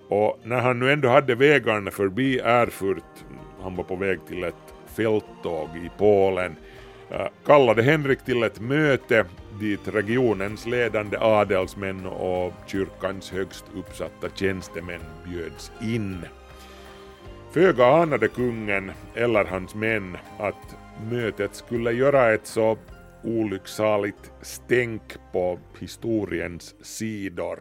Och 0.09 0.41
när 0.43 0.61
han 0.61 0.79
nu 0.79 0.93
ändå 0.93 1.09
hade 1.09 1.35
vägarna 1.35 1.91
förbi 1.91 2.39
Erfurt, 2.39 3.25
han 3.63 3.77
var 3.77 3.85
på 3.85 3.97
väg 3.97 4.27
till 4.27 4.45
ett 4.45 4.70
fälttåg 4.97 5.69
i 5.77 5.91
Polen, 5.99 6.57
äh, 7.11 7.27
kallade 7.47 7.83
Henrik 7.83 8.25
till 8.25 8.43
ett 8.43 8.61
möte 8.61 9.25
dit 9.61 9.89
regionens 9.89 10.67
ledande 10.67 11.19
adelsmän 11.19 12.07
och 12.07 12.53
kyrkans 12.67 13.31
högst 13.31 13.65
uppsatta 13.75 14.29
tjänstemän 14.35 15.01
bjöds 15.25 15.73
in. 15.83 16.19
Föga 17.53 17.87
anade 17.87 18.29
kungen 18.29 18.93
eller 19.15 19.45
hans 19.45 19.75
män 19.75 20.17
att 20.39 20.77
mötet 21.11 21.55
skulle 21.55 21.93
göra 21.93 22.33
ett 22.33 22.47
så 22.47 22.79
olycksaligt 23.23 24.33
stänk 24.43 25.03
på 25.33 25.59
historiens 25.79 26.75
sidor. 26.83 27.59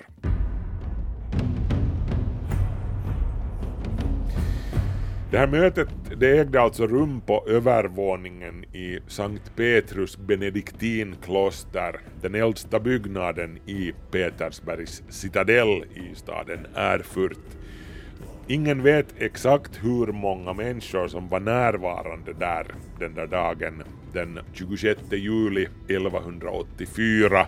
Det 5.32 5.38
här 5.38 5.48
mötet 5.48 5.88
det 6.18 6.40
ägde 6.40 6.62
alltså 6.62 6.88
rum 6.88 7.22
på 7.22 7.46
övervåningen 7.48 8.64
i 8.64 9.00
Sankt 9.08 9.56
Petrus 9.56 10.18
benediktinkloster, 10.18 12.00
den 12.22 12.36
äldsta 12.36 12.80
byggnaden 12.80 13.58
i 13.66 13.94
Petersbergs 14.12 15.04
citadell 15.10 15.84
i 15.96 16.16
staden 16.16 16.68
Erfurt. 16.76 17.38
Ingen 18.48 18.84
vet 18.84 19.06
exakt 19.18 19.84
hur 19.84 20.08
många 20.08 20.54
människor 20.54 21.08
som 21.08 21.28
var 21.28 21.40
närvarande 21.40 22.34
där 22.34 22.66
den 23.00 23.16
där 23.16 23.28
dagen, 23.28 23.84
den 24.14 24.40
26 24.54 25.00
juli 25.12 25.68
1184. 25.88 27.48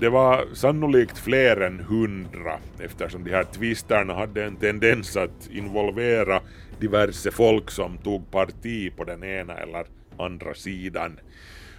Det 0.00 0.08
var 0.08 0.44
sannolikt 0.54 1.18
fler 1.18 1.60
än 1.60 1.80
hundra 1.80 2.58
eftersom 2.78 3.24
de 3.24 3.30
här 3.30 3.44
tvisterna 3.44 4.14
hade 4.14 4.44
en 4.44 4.56
tendens 4.56 5.16
att 5.16 5.50
involvera 5.50 6.40
diverse 6.80 7.30
folk 7.30 7.70
som 7.70 7.98
tog 7.98 8.30
parti 8.30 8.92
på 8.96 9.04
den 9.04 9.24
ena 9.24 9.56
eller 9.56 9.86
andra 10.18 10.54
sidan. 10.54 11.20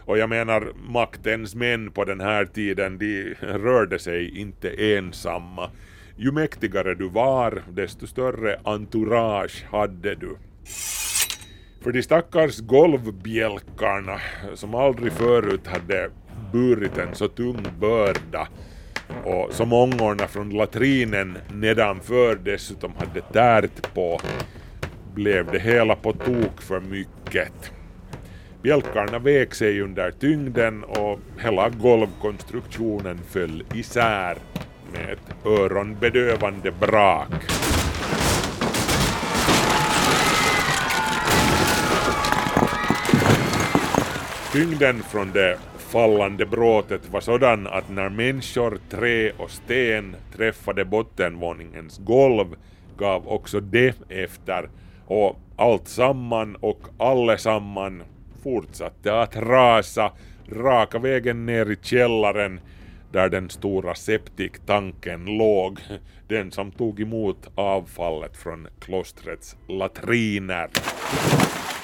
Och 0.06 0.18
jag 0.18 0.30
menar, 0.30 0.74
maktens 0.90 1.56
män 1.56 1.92
på 1.92 2.06
den 2.06 2.22
här 2.22 2.46
tiden, 2.46 2.98
de 2.98 3.36
rörde 3.42 4.00
sig 4.00 4.40
inte 4.40 4.70
ensamma. 4.70 5.70
Ju 6.16 6.32
mäktigare 6.32 6.96
du 6.96 7.10
var, 7.10 7.64
desto 7.70 8.08
större 8.08 8.60
entourage 8.64 9.66
hade 9.72 10.16
du. 10.16 10.38
För 11.84 11.92
de 11.92 12.04
stackars 12.04 12.60
golvbjälkarna 12.60 14.20
som 14.54 14.76
aldrig 14.76 15.14
förut 15.14 15.68
hade 15.68 16.10
burit 16.52 16.98
en 16.98 17.16
så 17.16 17.28
tung 17.28 17.66
börda 17.80 18.48
och 19.24 19.54
som 19.54 19.74
ångorna 19.74 20.28
från 20.28 20.50
latrinen 20.50 21.38
nedanför 21.54 22.36
dessutom 22.36 22.94
hade 22.98 23.22
tärt 23.22 23.94
på 23.94 24.20
blev 25.14 25.52
det 25.52 25.60
hela 25.60 25.96
på 25.96 26.14
tok 26.14 26.62
för 26.62 26.80
mycket. 26.80 27.72
Bjälkarna 28.62 29.20
vek 29.20 29.54
sig 29.54 29.82
under 29.82 30.12
tyngden 30.12 30.84
och 30.84 31.20
hela 31.38 31.70
golvkonstruktionen 31.70 33.20
föll 33.30 33.64
isär 33.74 34.38
med 34.94 35.10
ett 35.10 35.46
öronbedövande 35.46 36.72
brak. 36.72 37.34
Tyngden 44.54 45.04
från 45.04 45.32
det 45.32 45.58
fallande 45.92 46.46
bråtet 46.46 47.10
var 47.10 47.22
sådan 47.22 47.68
att 47.68 47.90
när 47.90 48.10
människor, 48.10 48.80
trä 48.90 49.32
och 49.38 49.52
sten 49.52 50.16
träffade 50.36 50.86
bottenvåningens 50.86 51.98
golv 51.98 52.56
gav 52.98 53.28
också 53.28 53.60
det 53.60 53.96
efter 54.10 54.70
och 55.06 55.40
allt 55.56 55.88
samman 55.88 56.56
och 56.56 56.80
allesamman 56.98 58.04
fortsatte 58.44 59.22
att 59.22 59.36
rasa 59.36 60.12
raka 60.52 61.00
vägen 61.00 61.46
ner 61.46 61.72
i 61.72 61.78
källaren 61.82 62.60
där 63.12 63.30
den 63.30 63.50
stora 63.50 63.96
septiktanken 63.96 65.26
låg, 65.26 65.80
den 66.28 66.52
som 66.52 66.72
tog 66.72 67.02
emot 67.02 67.50
avfallet 67.56 68.38
från 68.38 68.68
klostrets 68.80 69.56
latriner. 69.68 70.70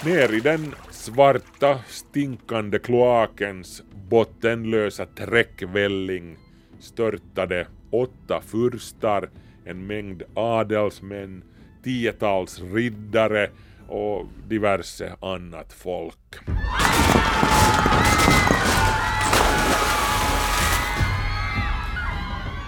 Ner 0.06 0.34
i 0.34 0.40
den 0.40 0.76
svarta 0.92 1.80
stinkande 1.88 2.80
kloakens 2.80 3.84
bottenlösa 4.10 5.06
träckvälling 5.06 6.38
störtade 6.80 7.68
åtta 7.92 8.42
furstar, 8.42 9.30
en 9.66 9.88
mängd 9.88 10.24
adelsmän, 10.34 11.44
tiotals 11.84 12.62
riddare 12.62 13.50
och 13.88 14.26
diverse 14.48 15.16
annat 15.22 15.74
folk. 15.74 16.36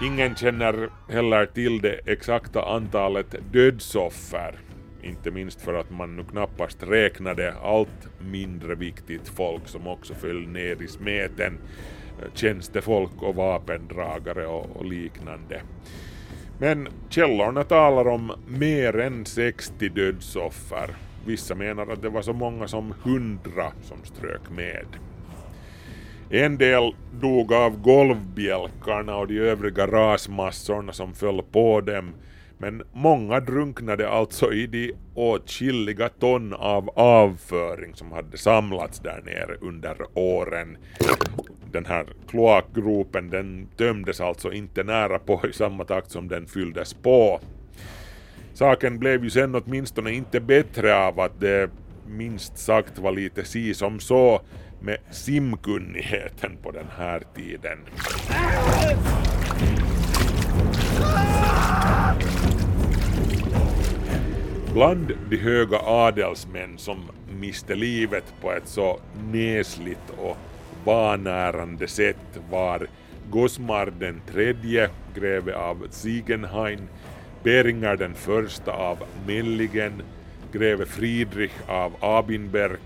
Ingen 0.02 0.36
känner 0.36 0.90
heller 1.08 1.46
till 1.46 1.80
det 1.80 2.00
exakta 2.06 2.62
antalet 2.62 3.34
dödsoffer, 3.52 4.54
inte 5.02 5.30
minst 5.30 5.60
för 5.60 5.74
att 5.74 5.90
man 5.90 6.16
nu 6.16 6.24
knappast 6.24 6.82
räknade 6.82 7.54
allt 7.62 8.08
mindre 8.18 8.74
viktigt 8.74 9.28
folk 9.28 9.68
som 9.68 9.86
också 9.86 10.14
föll 10.14 10.48
ner 10.48 10.82
i 10.82 10.88
smeten, 10.88 11.58
tjänstefolk 12.34 13.22
och 13.22 13.34
vapendragare 13.34 14.46
och, 14.46 14.84
liknande. 14.84 15.62
Men 16.58 16.88
källorna 17.08 17.64
talar 17.64 18.08
om 18.08 18.32
mer 18.46 18.98
än 18.98 19.26
60 19.26 19.88
dödsoffer. 19.88 20.90
Vissa 21.26 21.54
menar 21.54 21.86
att 21.86 22.02
det 22.02 22.08
var 22.08 22.22
så 22.22 22.32
många 22.32 22.68
som 22.68 22.94
100 23.04 23.72
som 23.82 24.04
strök 24.04 24.50
med. 24.50 24.86
En 26.30 26.58
del 26.58 26.94
dog 27.20 27.52
av 27.52 27.82
golvbjälkarna 27.82 29.16
och 29.16 29.26
de 29.26 29.38
övriga 29.38 29.86
rasmassorna 29.86 30.92
som 30.92 31.14
föll 31.14 31.42
på 31.42 31.80
dem, 31.80 32.14
men 32.60 32.82
många 32.92 33.40
drunknade 33.40 34.08
alltså 34.08 34.52
i 34.52 34.66
de 34.66 34.92
åtskilliga 35.14 36.08
ton 36.08 36.54
av 36.54 36.90
avföring 36.94 37.94
som 37.94 38.12
hade 38.12 38.38
samlats 38.38 38.98
där 39.00 39.22
nere 39.24 39.56
under 39.60 39.96
åren. 40.14 40.76
Den 41.72 41.86
här 41.86 42.06
kloakgropen 42.28 43.30
den 43.30 43.68
tömdes 43.76 44.20
alltså 44.20 44.52
inte 44.52 44.82
nära 44.84 45.18
på 45.18 45.40
i 45.50 45.52
samma 45.52 45.84
takt 45.84 46.10
som 46.10 46.28
den 46.28 46.46
fylldes 46.46 46.94
på. 46.94 47.40
Saken 48.54 48.98
blev 48.98 49.24
ju 49.24 49.30
sen 49.30 49.54
åtminstone 49.54 50.12
inte 50.12 50.40
bättre 50.40 50.96
av 50.96 51.20
att 51.20 51.40
det 51.40 51.70
minst 52.06 52.58
sagt 52.58 52.98
var 52.98 53.12
lite 53.12 53.44
si 53.44 53.74
som 53.74 54.00
så 54.00 54.40
med 54.80 54.98
simkunnigheten 55.10 56.56
på 56.62 56.70
den 56.70 56.86
här 56.96 57.22
tiden. 57.34 57.78
Bland 64.72 65.12
de 65.30 65.36
höga 65.36 65.78
adelsmän 65.78 66.78
som 66.78 66.98
miste 67.40 67.74
livet 67.74 68.34
på 68.40 68.52
ett 68.52 68.68
så 68.68 69.00
nesligt 69.32 70.10
och 70.16 70.36
vanärande 70.84 71.88
sätt 71.88 72.40
var 72.50 72.86
Gosmar 73.30 73.92
den 73.98 74.20
tredje, 74.32 74.90
greve 75.14 75.56
av 75.56 75.86
Ziegenhain, 75.90 76.88
Beringer 77.42 77.96
den 77.96 78.14
första 78.14 78.72
av 78.72 78.98
Melligen, 79.26 80.02
greve 80.52 80.86
Friedrich 80.86 81.54
av 81.68 81.92
Abinberg, 82.00 82.78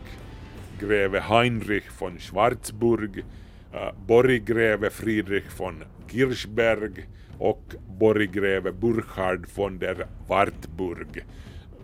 greve 0.80 1.20
Heinrich 1.20 2.00
von 2.00 2.18
Schwarzburg, 2.18 3.24
eh, 3.72 3.92
borggreve 4.06 4.90
Friedrich 4.90 5.50
von 5.58 5.84
Kirchberg 6.10 7.06
och 7.38 7.74
borggreve 7.98 8.72
Burchard 8.72 9.46
von 9.54 9.78
der 9.78 10.06
Wartburg. 10.28 11.24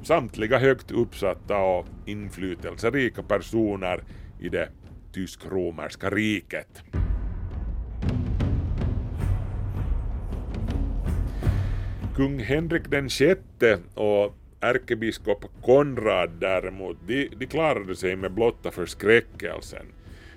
Samtliga 0.02 0.58
högt 0.58 0.90
uppsatta 0.90 1.56
och 1.56 1.86
inflytelserika 2.06 3.22
personer 3.22 4.02
i 4.40 4.48
det 4.48 4.68
tysk-romerska 5.12 6.10
riket. 6.10 6.82
Kung 12.16 12.38
Henrik 12.38 12.90
den 12.90 13.08
sjätte 13.08 13.78
och 13.94 14.36
ärkebiskop 14.60 15.44
Konrad 15.62 16.30
däremot, 16.40 16.96
de, 17.06 17.28
de 17.36 17.46
klarade 17.46 17.96
sig 17.96 18.16
med 18.16 18.32
blotta 18.32 18.70
förskräckelsen. 18.70 19.86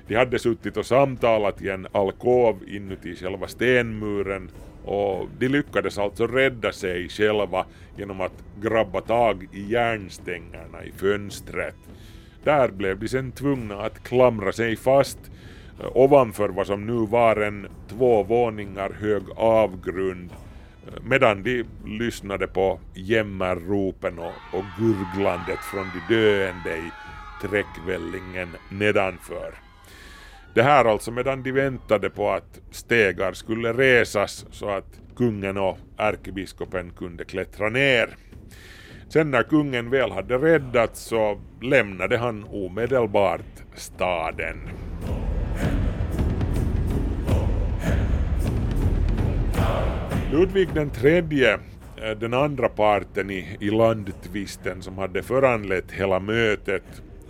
De 0.08 0.15
hade 0.15 0.39
suttit 0.39 0.78
och 0.78 0.86
samtalat 0.86 1.62
i 1.62 1.69
en 1.69 1.88
alkov 1.91 2.63
inuti 2.67 3.15
själva 3.15 3.47
stenmuren 3.47 4.49
och 4.85 5.29
de 5.39 5.47
lyckades 5.47 5.97
alltså 5.97 6.27
rädda 6.27 6.71
sig 6.71 7.09
själva 7.09 7.65
genom 7.97 8.21
att 8.21 8.43
grabba 8.61 9.01
tag 9.01 9.47
i 9.51 9.71
järnstängerna 9.71 10.83
i 10.83 10.91
fönstret. 10.91 11.75
Där 12.43 12.67
blev 12.71 12.99
de 12.99 13.07
sen 13.07 13.31
tvungna 13.31 13.81
att 13.81 14.03
klamra 14.03 14.51
sig 14.51 14.75
fast 14.75 15.19
eh, 15.79 15.97
ovanför 15.97 16.49
vad 16.49 16.67
som 16.67 16.85
nu 16.85 17.07
var 17.07 17.35
en 17.35 17.67
två 17.89 18.23
våningar 18.23 18.95
hög 18.99 19.23
avgrund 19.35 20.29
eh, 20.87 21.03
medan 21.03 21.43
de 21.43 21.65
lyssnade 21.85 22.47
på 22.47 22.79
jämmerropen 22.93 24.19
och, 24.19 24.57
och 24.59 24.65
gurglandet 24.79 25.59
från 25.59 25.87
de 25.93 26.15
döende 26.15 26.77
i 26.77 26.91
träckvällingen 27.41 28.49
nedanför. 28.69 29.62
Det 30.53 30.63
här 30.63 30.85
alltså 30.85 31.11
medan 31.11 31.43
de 31.43 31.51
väntade 31.51 32.09
på 32.09 32.29
att 32.29 32.61
stegar 32.71 33.33
skulle 33.33 33.73
resas 33.73 34.45
så 34.51 34.69
att 34.69 34.99
kungen 35.15 35.57
och 35.57 35.77
ärkebiskopen 35.97 36.91
kunde 36.91 37.25
klättra 37.25 37.69
ner. 37.69 38.15
Sen 39.09 39.31
när 39.31 39.43
kungen 39.43 39.89
väl 39.89 40.11
hade 40.11 40.37
räddats 40.37 41.01
så 41.01 41.41
lämnade 41.61 42.17
han 42.17 42.43
omedelbart 42.43 43.63
staden. 43.75 44.69
Ludvig 50.31 50.69
den 50.73 50.89
tredje, 50.89 51.53
eh, 51.53 52.11
den 52.19 52.33
andra 52.33 52.69
parten 52.69 53.31
i, 53.31 53.57
i 53.59 53.69
landtvisten 53.69 54.81
som 54.81 54.97
hade 54.97 55.23
föranlett 55.23 55.91
hela 55.91 56.19
mötet, 56.19 56.83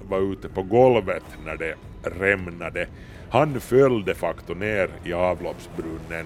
var 0.09 0.31
ute 0.31 0.49
på 0.49 0.63
golvet 0.63 1.23
när 1.45 1.57
det 1.57 1.75
rämnade. 2.03 2.87
Han 3.33 3.59
föll 3.59 4.05
de 4.05 4.13
facto 4.15 4.53
ner 4.53 4.89
i 5.03 5.13
avloppsbrunnen. 5.13 6.25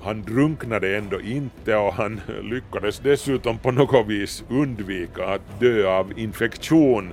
Han 0.00 0.22
drunknade 0.22 0.96
ändå 0.96 1.20
inte 1.20 1.76
och 1.76 1.94
han 1.94 2.20
lyckades 2.42 2.98
dessutom 2.98 3.58
på 3.58 3.70
något 3.70 4.06
vis 4.06 4.44
undvika 4.48 5.26
att 5.26 5.60
dö 5.60 5.88
av 5.88 6.18
infektion 6.18 7.12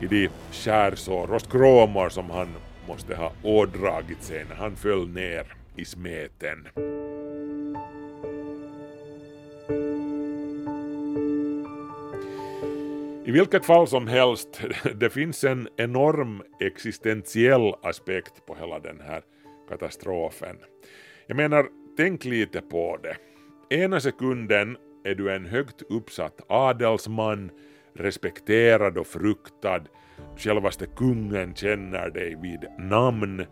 i 0.00 0.06
de 0.06 0.28
skärsår 0.52 1.34
och 1.34 1.40
skråmor 1.40 2.08
som 2.08 2.30
han 2.30 2.48
måste 2.88 3.16
ha 3.16 3.32
ådragit 3.42 4.22
sig 4.22 4.44
när 4.48 4.56
han 4.56 4.76
föll 4.76 5.08
ner 5.08 5.46
i 5.76 5.84
smeten. 5.84 6.68
I 13.28 13.30
vilket 13.30 13.64
fall 13.64 13.86
som 13.86 14.06
helst, 14.06 14.60
det 14.94 15.10
finns 15.10 15.44
en 15.44 15.68
enorm 15.76 16.42
existentiell 16.60 17.74
aspekt 17.82 18.46
på 18.46 18.54
hela 18.54 18.78
den 18.78 19.00
här 19.00 19.22
katastrofen. 19.68 20.56
Jag 21.26 21.36
menar, 21.36 21.66
tänk 21.96 22.24
lite 22.24 22.60
på 22.60 22.98
det. 23.02 23.16
Ena 23.76 24.00
sekunden 24.00 24.76
är 25.04 25.14
du 25.14 25.34
en 25.34 25.46
högt 25.46 25.82
uppsatt 25.82 26.40
adelsman, 26.48 27.50
respekterad 27.94 28.98
och 28.98 29.06
fruktad. 29.06 29.80
Självaste 30.36 30.86
kungen 30.86 31.54
känner 31.54 32.10
dig 32.10 32.36
vid 32.42 32.66
namn. 32.78 33.44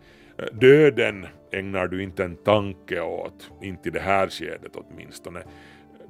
Döden 0.51 1.27
ägnar 1.51 1.87
du 1.87 2.03
inte 2.03 2.23
en 2.23 2.35
tanke 2.35 3.01
åt, 3.01 3.51
inte 3.61 3.89
i 3.89 3.91
det 3.91 3.99
här 3.99 4.29
skedet 4.29 4.71
åtminstone. 4.75 5.43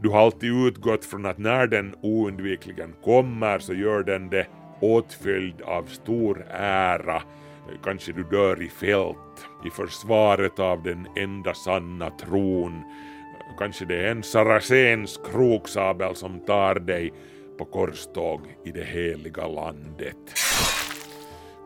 Du 0.01 0.09
har 0.09 0.19
alltid 0.19 0.67
utgått 0.67 1.05
från 1.05 1.25
att 1.25 1.37
när 1.37 1.67
den 1.67 1.95
oundvikligen 2.01 2.93
kommer 3.03 3.59
så 3.59 3.73
gör 3.73 4.03
den 4.03 4.29
det 4.29 4.47
åtföljd 4.81 5.61
av 5.61 5.83
stor 5.83 6.45
ära. 6.51 7.21
Kanske 7.83 8.11
du 8.11 8.23
dör 8.23 8.61
i 8.61 8.69
fält, 8.69 9.47
i 9.65 9.69
försvaret 9.69 10.59
av 10.59 10.83
den 10.83 11.07
enda 11.15 11.53
sanna 11.53 12.09
tron. 12.09 12.83
Kanske 13.57 13.85
det 13.85 14.07
är 14.07 14.11
en 14.11 14.23
saracens 14.23 15.19
kroksabel 15.31 16.15
som 16.15 16.39
tar 16.39 16.75
dig 16.75 17.13
på 17.57 17.65
korståg 17.65 18.41
i 18.65 18.71
det 18.71 18.83
heliga 18.83 19.47
landet. 19.47 20.17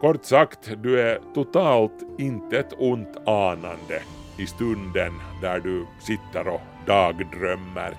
Kort 0.02 0.26
sagt, 0.26 0.72
du 0.84 1.02
är 1.02 1.20
totalt 1.34 2.20
inte 2.20 2.60
ett 2.60 2.74
ont 2.78 3.28
anande 3.28 4.02
i 4.38 4.46
stunden 4.46 5.14
där 5.42 5.60
du 5.60 5.86
sitter 6.00 6.48
och 6.48 6.71
dagdrömmar. 6.86 7.96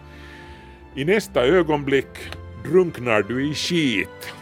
I 0.95 1.05
nästa 1.05 1.47
ögonblick 1.47 2.19
drunknar 2.65 3.23
du 3.23 3.51
i 3.51 3.55
skit. 3.55 4.33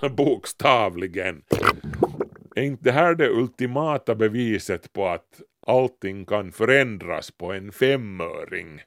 Bokstavligen. 0.16 1.42
Är 2.56 2.62
inte 2.62 2.84
det 2.84 2.92
här 2.92 3.14
det 3.14 3.28
ultimata 3.28 4.14
beviset 4.14 4.92
på 4.92 5.08
att 5.08 5.40
allting 5.66 6.24
kan 6.24 6.52
förändras 6.52 7.30
på 7.30 7.52
en 7.52 7.72
femöring? 7.72 8.80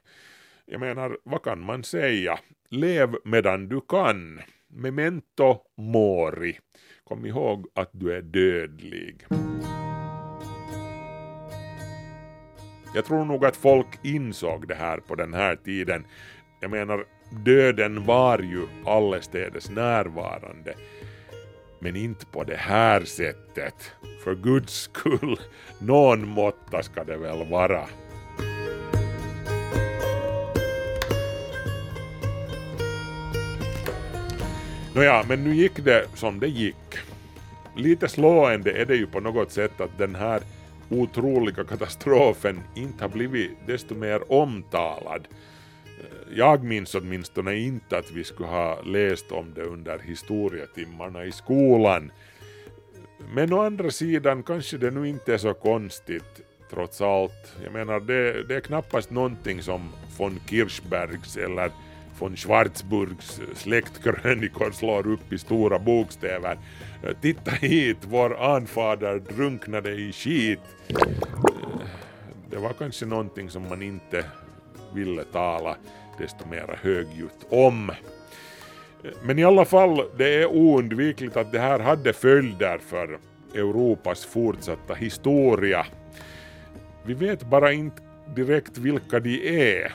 Jag 0.66 0.80
menar, 0.80 1.18
vad 1.22 1.42
kan 1.42 1.60
man 1.60 1.84
säga? 1.84 2.38
Lev 2.68 3.16
medan 3.24 3.68
du 3.68 3.80
kan. 3.80 4.40
Memento 4.68 5.58
mori. 5.76 6.58
Kom 7.04 7.26
ihåg 7.26 7.66
att 7.74 7.90
du 7.92 8.12
är 8.12 8.22
dödlig. 8.22 9.26
Jag 12.94 13.04
tror 13.04 13.24
nog 13.24 13.44
att 13.44 13.56
folk 13.56 13.86
insåg 14.02 14.68
det 14.68 14.74
här 14.74 14.98
på 14.98 15.14
den 15.14 15.34
här 15.34 15.56
tiden. 15.56 16.04
Jag 16.60 16.70
menar, 16.70 17.04
döden 17.30 18.04
var 18.04 18.38
ju 18.38 18.66
allestädes 18.86 19.70
närvarande. 19.70 20.74
Men 21.78 21.96
inte 21.96 22.26
på 22.26 22.44
det 22.44 22.56
här 22.56 23.04
sättet. 23.04 23.92
För 24.24 24.34
guds 24.34 24.74
skull, 24.74 25.40
någon 25.78 26.28
måtta 26.28 26.82
ska 26.82 27.04
det 27.04 27.16
väl 27.16 27.50
vara. 27.50 27.84
Nåja, 34.94 35.24
men 35.28 35.44
nu 35.44 35.54
gick 35.54 35.84
det 35.84 36.06
som 36.14 36.40
det 36.40 36.48
gick. 36.48 36.98
Lite 37.76 38.08
slående 38.08 38.72
är 38.72 38.84
det 38.84 38.96
ju 38.96 39.06
på 39.06 39.20
något 39.20 39.52
sätt 39.52 39.80
att 39.80 39.98
den 39.98 40.14
här 40.14 40.40
otroliga 40.90 41.64
katastrofen 41.64 42.60
inte 42.74 43.04
har 43.04 43.08
blivit 43.08 43.50
desto 43.66 43.94
mer 43.94 44.32
omtalad. 44.32 45.28
Jag 46.34 46.64
minns 46.64 46.94
åtminstone 46.94 47.54
inte 47.56 47.98
att 47.98 48.10
vi 48.10 48.24
skulle 48.24 48.48
ha 48.48 48.82
läst 48.82 49.32
om 49.32 49.54
det 49.54 49.62
under 49.62 49.98
historietimmarna 49.98 51.24
i 51.24 51.32
skolan. 51.32 52.12
Men 53.34 53.52
å 53.52 53.62
andra 53.62 53.90
sidan 53.90 54.42
kanske 54.42 54.78
det 54.78 54.90
nu 54.90 55.08
inte 55.08 55.34
är 55.34 55.38
så 55.38 55.54
konstigt 55.54 56.40
trots 56.70 57.00
allt. 57.00 57.56
Jag 57.64 57.72
menar 57.72 58.00
det, 58.00 58.42
det 58.42 58.56
är 58.56 58.60
knappast 58.60 59.10
någonting 59.10 59.62
som 59.62 59.92
von 60.18 60.40
Kirchbergs 60.46 61.36
eller 61.36 61.70
von 62.18 62.36
Schwarzburgs 62.36 63.38
eh, 63.38 63.54
släktkrönikor 63.54 64.70
slår 64.70 65.06
upp 65.06 65.32
i 65.32 65.38
stora 65.38 65.78
bokstäver. 65.78 66.58
Eh, 67.02 67.16
titta 67.20 67.50
hit, 67.50 67.98
vår 68.00 68.42
anfader 68.42 69.18
drunknade 69.18 69.90
i 69.90 70.12
skit. 70.12 70.60
Eh, 70.88 70.96
det 72.50 72.56
var 72.56 72.72
kanske 72.72 73.06
någonting 73.06 73.50
som 73.50 73.68
man 73.68 73.82
inte 73.82 74.24
ville 74.94 75.24
tala 75.24 75.76
desto 76.18 76.48
mer 76.48 76.78
högljutt 76.82 77.46
om. 77.48 77.92
Men 79.22 79.38
i 79.38 79.44
alla 79.44 79.64
fall, 79.64 80.02
det 80.16 80.34
är 80.34 80.46
oundvikligt 80.46 81.36
att 81.36 81.52
det 81.52 81.58
här 81.58 81.78
hade 81.78 82.12
följder 82.12 82.78
för 82.78 83.18
Europas 83.54 84.24
fortsatta 84.24 84.94
historia. 84.94 85.86
Vi 87.02 87.14
vet 87.14 87.42
bara 87.42 87.72
inte 87.72 88.02
direkt 88.34 88.78
vilka 88.78 89.20
de 89.20 89.58
är. 89.72 89.92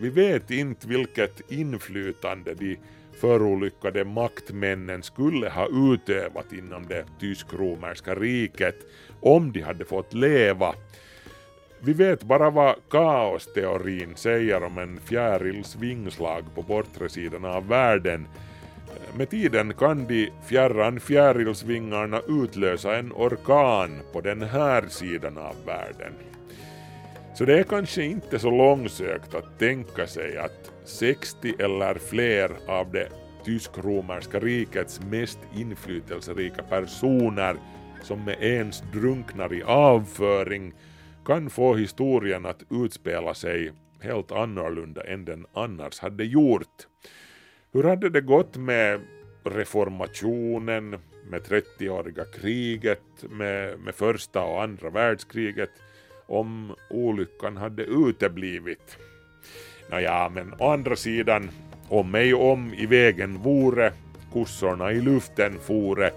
Vi 0.00 0.08
vet 0.08 0.50
inte 0.50 0.88
vilket 0.88 1.50
inflytande 1.50 2.54
de 2.54 2.78
förolyckade 3.20 4.04
maktmännen 4.04 5.02
skulle 5.02 5.50
ha 5.50 5.68
utövat 5.92 6.52
inom 6.52 6.86
det 6.86 7.04
tysk-romerska 7.20 8.14
riket 8.14 8.76
om 9.20 9.52
de 9.52 9.60
hade 9.60 9.84
fått 9.84 10.14
leva. 10.14 10.74
Vi 11.80 11.92
vet 11.92 12.22
bara 12.22 12.50
vad 12.50 12.74
kaosteorin 12.90 14.12
säger 14.16 14.62
om 14.64 14.78
en 14.78 15.00
fjärils 15.00 15.76
vingslag 15.76 16.44
på 16.54 16.62
bortre 16.62 17.08
sidan 17.08 17.44
av 17.44 17.68
världen. 17.68 18.28
Med 19.16 19.30
tiden 19.30 19.74
kan 19.74 20.06
de 20.06 20.30
fjärran 20.46 21.00
fjärilsvingarna 21.00 22.20
utlösa 22.28 22.96
en 22.96 23.12
orkan 23.12 24.00
på 24.12 24.20
den 24.20 24.42
här 24.42 24.88
sidan 24.88 25.38
av 25.38 25.56
världen. 25.66 26.12
Så 27.40 27.46
det 27.46 27.58
är 27.58 27.62
kanske 27.62 28.04
inte 28.04 28.38
så 28.38 28.50
långsökt 28.50 29.34
att 29.34 29.58
tänka 29.58 30.06
sig 30.06 30.38
att 30.38 30.72
60 30.84 31.54
eller 31.58 31.94
fler 31.94 32.50
av 32.66 32.92
det 32.92 33.08
tysk-romerska 33.44 34.40
rikets 34.40 35.00
mest 35.00 35.38
inflytelserika 35.56 36.62
personer 36.62 37.56
som 38.02 38.24
med 38.24 38.42
ens 38.42 38.82
drunknar 38.92 39.54
i 39.54 39.62
avföring 39.62 40.72
kan 41.24 41.50
få 41.50 41.74
historien 41.74 42.46
att 42.46 42.62
utspela 42.70 43.34
sig 43.34 43.72
helt 44.00 44.32
annorlunda 44.32 45.04
än 45.04 45.24
den 45.24 45.46
annars 45.52 46.00
hade 46.00 46.24
gjort. 46.24 46.86
Hur 47.72 47.82
hade 47.82 48.10
det 48.10 48.20
gått 48.20 48.56
med 48.56 49.00
reformationen, 49.44 50.90
med 51.30 51.42
30-åriga 51.42 52.24
kriget, 52.24 53.24
med, 53.30 53.78
med 53.78 53.94
första 53.94 54.42
och 54.42 54.62
andra 54.62 54.90
världskriget 54.90 55.70
om 56.30 56.74
olyckan 56.90 57.56
hade 57.56 57.82
uteblivit? 57.82 58.96
Nåja, 59.90 60.28
men 60.28 60.54
å 60.58 60.70
andra 60.70 60.96
sidan, 60.96 61.50
om 61.88 62.10
mig 62.10 62.34
om 62.34 62.74
i 62.74 62.86
vägen 62.86 63.38
vore, 63.38 63.92
kossorna 64.32 64.92
i 64.92 65.00
luften 65.00 65.58
fore, 65.58 66.10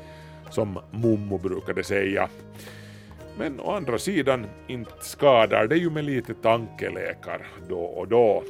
som 0.49 0.79
Mommo 0.91 1.37
brukade 1.37 1.83
säga. 1.83 2.29
Men 3.37 3.59
å 3.59 3.71
andra 3.71 3.97
sidan, 3.97 4.45
inte 4.67 4.91
skadar 5.01 5.67
det 5.67 5.77
ju 5.77 5.89
med 5.89 6.05
lite 6.05 6.33
tankelekar 6.33 7.47
då 7.69 7.79
och 7.79 8.07
då. 8.07 8.43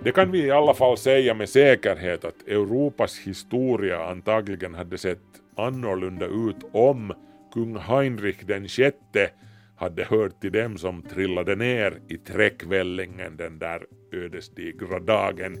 Det 0.00 0.12
kan 0.12 0.30
vi 0.30 0.38
i 0.38 0.50
alla 0.50 0.74
fall 0.74 0.96
säga 0.96 1.34
med 1.34 1.48
säkerhet 1.48 2.24
att 2.24 2.48
Europas 2.48 3.18
historia 3.18 4.04
antagligen 4.04 4.74
hade 4.74 4.98
sett 4.98 5.18
annorlunda 5.58 6.26
ut 6.26 6.64
om 6.72 7.12
kung 7.54 7.76
Heinrich 7.76 8.46
den 8.46 8.68
sjätte 8.68 9.30
hade 9.76 10.04
hört 10.04 10.40
till 10.40 10.52
dem 10.52 10.78
som 10.78 11.02
trillade 11.02 11.56
ner 11.56 11.98
i 12.08 12.16
träckvällingen 12.16 13.36
den 13.36 13.58
där 13.58 13.86
ödesdigra 14.12 14.98
dagen 14.98 15.58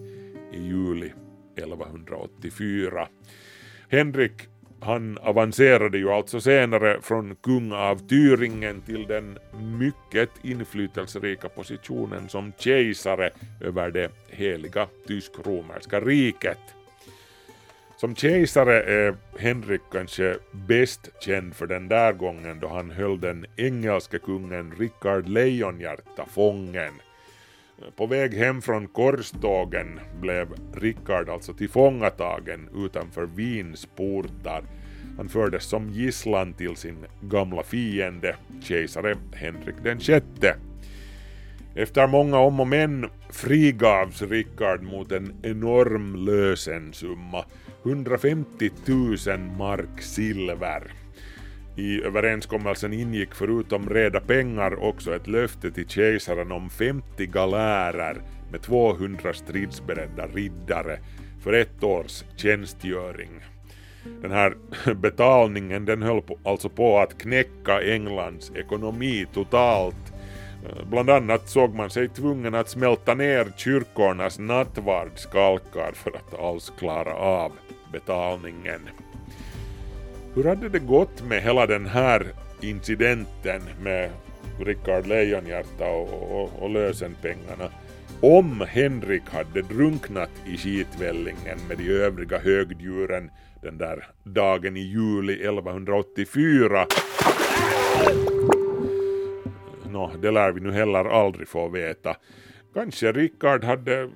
i 0.52 0.60
juli 0.60 1.12
1184. 1.56 3.08
Henrik 3.88 4.48
han 4.80 5.18
avancerade 5.18 5.98
ju 5.98 6.10
alltså 6.10 6.40
senare 6.40 7.00
från 7.02 7.36
kung 7.36 7.72
av 7.72 8.08
Thüringen 8.08 8.80
till 8.86 9.06
den 9.06 9.38
mycket 9.78 10.30
inflytelserika 10.42 11.48
positionen 11.48 12.28
som 12.28 12.52
kejsare 12.58 13.30
över 13.60 13.90
det 13.90 14.10
heliga 14.28 14.86
tysk-romerska 15.06 16.00
riket. 16.00 16.77
Som 18.00 18.14
kejsare 18.16 18.82
är 18.82 19.16
Henrik 19.38 19.80
kanske 19.92 20.36
bäst 20.52 21.08
känd 21.20 21.54
för 21.54 21.66
den 21.66 21.88
där 21.88 22.12
gången 22.12 22.60
då 22.60 22.68
han 22.68 22.90
höll 22.90 23.20
den 23.20 23.46
engelske 23.56 24.18
kungen 24.18 24.74
Rickard 24.78 25.28
Lejonhjärta 25.28 26.26
fången. 26.26 26.92
På 27.96 28.06
väg 28.06 28.34
hem 28.34 28.62
från 28.62 28.88
korstågen 28.88 30.00
blev 30.20 30.48
Rickard 30.74 31.28
alltså 31.28 31.54
tillfångatagen 31.54 32.68
utanför 32.74 33.26
Wiens 33.26 33.88
portar 33.96 34.62
Han 35.16 35.28
fördes 35.28 35.64
som 35.64 35.90
gisslan 35.90 36.52
till 36.52 36.76
sin 36.76 37.06
gamla 37.22 37.62
fiende, 37.62 38.36
kejsare 38.62 39.16
Henrik 39.32 39.76
den 39.82 40.00
sjätte. 40.00 40.56
Efter 41.74 42.06
många 42.06 42.38
om 42.38 42.60
och 42.60 42.68
men 42.68 43.10
frigavs 43.30 44.22
Rickard 44.22 44.82
mot 44.82 45.12
en 45.12 45.34
enorm 45.42 46.14
lösensumma, 46.24 47.44
150 47.84 48.70
000 48.86 49.38
mark 49.58 50.02
silver. 50.02 50.92
I 51.76 52.02
överenskommelsen 52.02 52.92
ingick 52.92 53.34
förutom 53.34 53.90
reda 53.90 54.20
pengar 54.20 54.84
också 54.84 55.14
ett 55.14 55.26
löfte 55.26 55.70
till 55.70 55.88
kejsaren 55.88 56.52
om 56.52 56.70
50 56.70 57.26
galärer 57.26 58.22
med 58.50 58.62
200 58.62 59.32
stridsberedda 59.32 60.26
riddare 60.26 60.98
för 61.42 61.52
ett 61.52 61.84
års 61.84 62.24
tjänstgöring. 62.36 63.30
Den 64.22 64.30
här 64.30 64.54
betalningen 64.94 65.84
den 65.84 66.02
höll 66.02 66.22
på, 66.22 66.38
alltså 66.44 66.68
på 66.68 66.98
att 66.98 67.18
knäcka 67.18 67.82
Englands 67.82 68.52
ekonomi 68.54 69.26
totalt. 69.32 70.07
Eh, 70.68 70.84
bland 70.90 71.10
annat 71.10 71.48
såg 71.48 71.74
man 71.74 71.90
sig 71.90 72.08
tvungen 72.08 72.54
att 72.54 72.68
smälta 72.68 73.14
ner 73.14 73.52
kyrkornas 73.56 74.38
nattvardsskalkar 74.38 75.92
för 75.92 76.10
att 76.10 76.40
alls 76.40 76.72
klara 76.78 77.14
av 77.14 77.52
betalningen. 77.92 78.80
Hur 80.34 80.44
hade 80.44 80.68
det 80.68 80.78
gått 80.78 81.22
med 81.22 81.42
hela 81.42 81.66
den 81.66 81.86
här 81.86 82.26
incidenten 82.60 83.62
med 83.82 84.10
Rickard 84.60 85.06
Lejonhjärta 85.06 85.90
och, 85.90 86.42
och, 86.42 86.62
och 86.62 86.70
lösenpengarna 86.70 87.70
om 88.20 88.64
Henrik 88.68 89.22
hade 89.30 89.62
drunknat 89.62 90.30
i 90.46 90.56
skitvällingen 90.56 91.58
med 91.68 91.78
de 91.78 91.90
övriga 91.90 92.38
högdjuren 92.38 93.30
den 93.62 93.78
där 93.78 94.06
dagen 94.24 94.76
i 94.76 94.80
juli 94.80 95.32
1184? 95.32 96.86
Nå, 99.98 100.10
det 100.22 100.30
lär 100.30 100.52
vi 100.52 100.60
nu 100.60 100.72
heller 100.72 101.04
aldrig 101.04 101.48
få 101.48 101.68
veta. 101.68 102.16
Kanske 102.74 103.12
Rickard 103.12 103.64
hade 103.64 104.10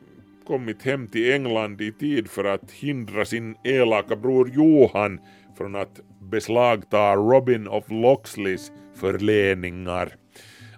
kommit 0.46 0.82
hem 0.82 1.08
till 1.08 1.32
England 1.32 1.80
i 1.80 1.92
tid 1.92 2.30
för 2.30 2.44
att 2.44 2.70
hindra 2.70 3.24
sin 3.24 3.56
elaka 3.64 4.16
bror 4.16 4.50
Johan 4.54 5.20
från 5.58 5.76
att 5.76 6.00
beslagta 6.20 7.14
Robin 7.14 7.68
of 7.68 7.84
Loxleys 7.88 8.72
förläningar. 8.94 10.14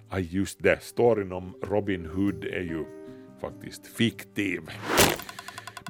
Aj, 0.09 0.27
just 0.31 0.63
det, 0.63 0.83
storyn 0.83 1.31
om 1.31 1.53
Robin 1.63 2.05
Hood 2.05 2.43
är 2.45 2.61
ju 2.61 2.85
faktiskt 3.41 3.87
fiktiv. 3.87 4.61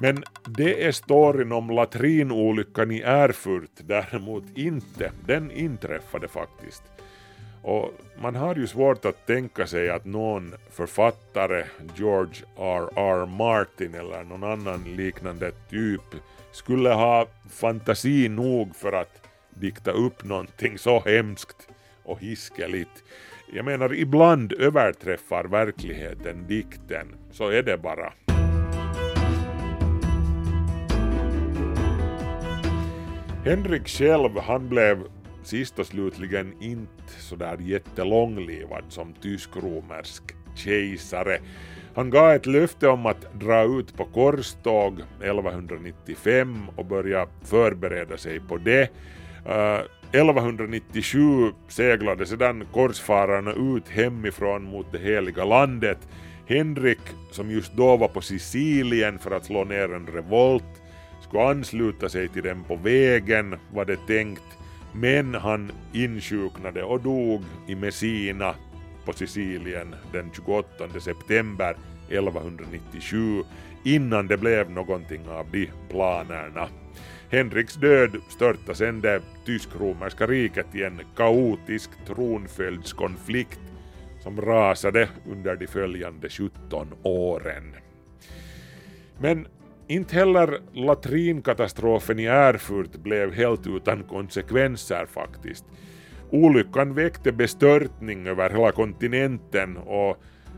Men 0.00 0.22
det 0.56 0.84
är 0.86 0.92
storyn 0.92 1.52
om 1.52 1.70
latrinolyckan 1.70 2.90
i 2.90 3.00
Erfurt 3.00 3.70
däremot 3.76 4.44
inte. 4.54 5.12
Den 5.26 5.50
inträffade 5.50 6.28
faktiskt. 6.28 6.82
Och 7.66 7.90
man 8.22 8.36
har 8.36 8.54
ju 8.54 8.66
svårt 8.66 9.04
att 9.04 9.26
tänka 9.26 9.66
sig 9.66 9.90
att 9.90 10.04
någon 10.04 10.54
författare, 10.70 11.64
George 11.96 12.44
R.R. 12.58 13.26
Martin 13.26 13.94
eller 13.94 14.24
någon 14.24 14.44
annan 14.44 14.84
liknande 14.96 15.52
typ, 15.70 16.02
skulle 16.52 16.88
ha 16.88 17.26
fantasi 17.50 18.28
nog 18.28 18.76
för 18.76 18.92
att 18.92 19.28
dikta 19.50 19.90
upp 19.90 20.24
någonting 20.24 20.78
så 20.78 21.00
hemskt 21.00 21.68
och 22.02 22.20
hiskeligt. 22.20 23.04
Jag 23.52 23.64
menar, 23.64 23.94
ibland 23.94 24.52
överträffar 24.52 25.44
verkligheten 25.44 26.46
dikten. 26.46 27.14
Så 27.30 27.48
är 27.48 27.62
det 27.62 27.78
bara. 27.78 28.12
Henrik 33.44 33.88
själv, 33.88 34.38
han 34.38 34.68
blev 34.68 35.15
sist 35.46 35.78
och 35.78 35.86
slutligen 35.86 36.54
inte 36.60 37.12
sådär 37.18 37.58
jättelånglivad 37.60 38.84
som 38.88 39.14
tysk-romersk 39.22 40.22
kejsare. 40.54 41.38
Han 41.94 42.10
gav 42.10 42.30
ett 42.30 42.46
löfte 42.46 42.88
om 42.88 43.06
att 43.06 43.40
dra 43.40 43.62
ut 43.62 43.96
på 43.96 44.04
korståg 44.04 45.00
1195 45.22 46.62
och 46.76 46.86
börja 46.86 47.26
förbereda 47.44 48.16
sig 48.16 48.40
på 48.40 48.56
det. 48.56 48.90
Eh, 49.46 49.80
uh, 49.80 49.80
1197 50.12 51.52
seglade 51.68 52.26
sedan 52.26 52.66
korsfararna 52.72 53.52
ut 53.52 53.88
hemifrån 53.88 54.64
mot 54.64 54.92
det 54.92 54.98
heliga 54.98 55.44
landet. 55.44 55.98
Henrik, 56.46 57.00
som 57.30 57.50
just 57.50 57.72
då 57.72 57.96
var 57.96 58.08
på 58.08 58.20
Sicilien 58.20 59.18
för 59.18 59.30
att 59.30 59.44
slå 59.44 59.64
ner 59.64 59.94
en 59.94 60.06
revolt, 60.06 60.82
skulle 61.28 61.42
ansluta 61.42 62.08
sig 62.08 62.28
till 62.28 62.42
den 62.42 62.64
på 62.64 62.76
vägen, 62.76 63.56
var 63.72 63.84
det 63.84 64.06
tänkt, 64.06 64.55
men 65.00 65.34
han 65.34 65.72
insjuknade 65.92 66.82
och 66.82 67.00
dog 67.00 67.44
i 67.66 67.74
Messina 67.74 68.54
på 69.04 69.12
Sicilien 69.12 69.94
den 70.12 70.30
28 70.34 71.00
september 71.00 71.76
1197 72.08 73.42
innan 73.84 74.26
det 74.26 74.36
blev 74.36 74.70
någonting 74.70 75.28
av 75.28 75.50
de 75.50 75.70
planerna. 75.88 76.68
Henriks 77.30 77.74
död 77.74 78.16
störtade 78.28 78.74
sedan 78.74 79.00
det 79.00 79.22
tysk-romerska 79.44 80.26
riket 80.26 80.74
i 80.74 80.82
en 80.82 81.00
kaotisk 81.16 81.90
tronföljdskonflikt 82.06 83.60
som 84.22 84.40
rasade 84.40 85.08
under 85.30 85.56
de 85.56 85.66
följande 85.66 86.28
17 86.28 86.94
åren. 87.02 87.74
Men 89.18 89.46
inte 89.88 90.14
heller 90.14 90.60
latrinkatastrofen 90.72 92.18
i 92.18 92.24
Erfurt 92.24 92.96
blev 92.96 93.32
helt 93.32 93.66
utan 93.66 94.02
konsekvenser 94.04 95.06
faktiskt. 95.06 95.64
Olyckan 96.30 96.94
väckte 96.94 97.32
bestörtning 97.32 98.26
över 98.26 98.50
hela 98.50 98.72
kontinenten 98.72 99.76
och 99.76 100.16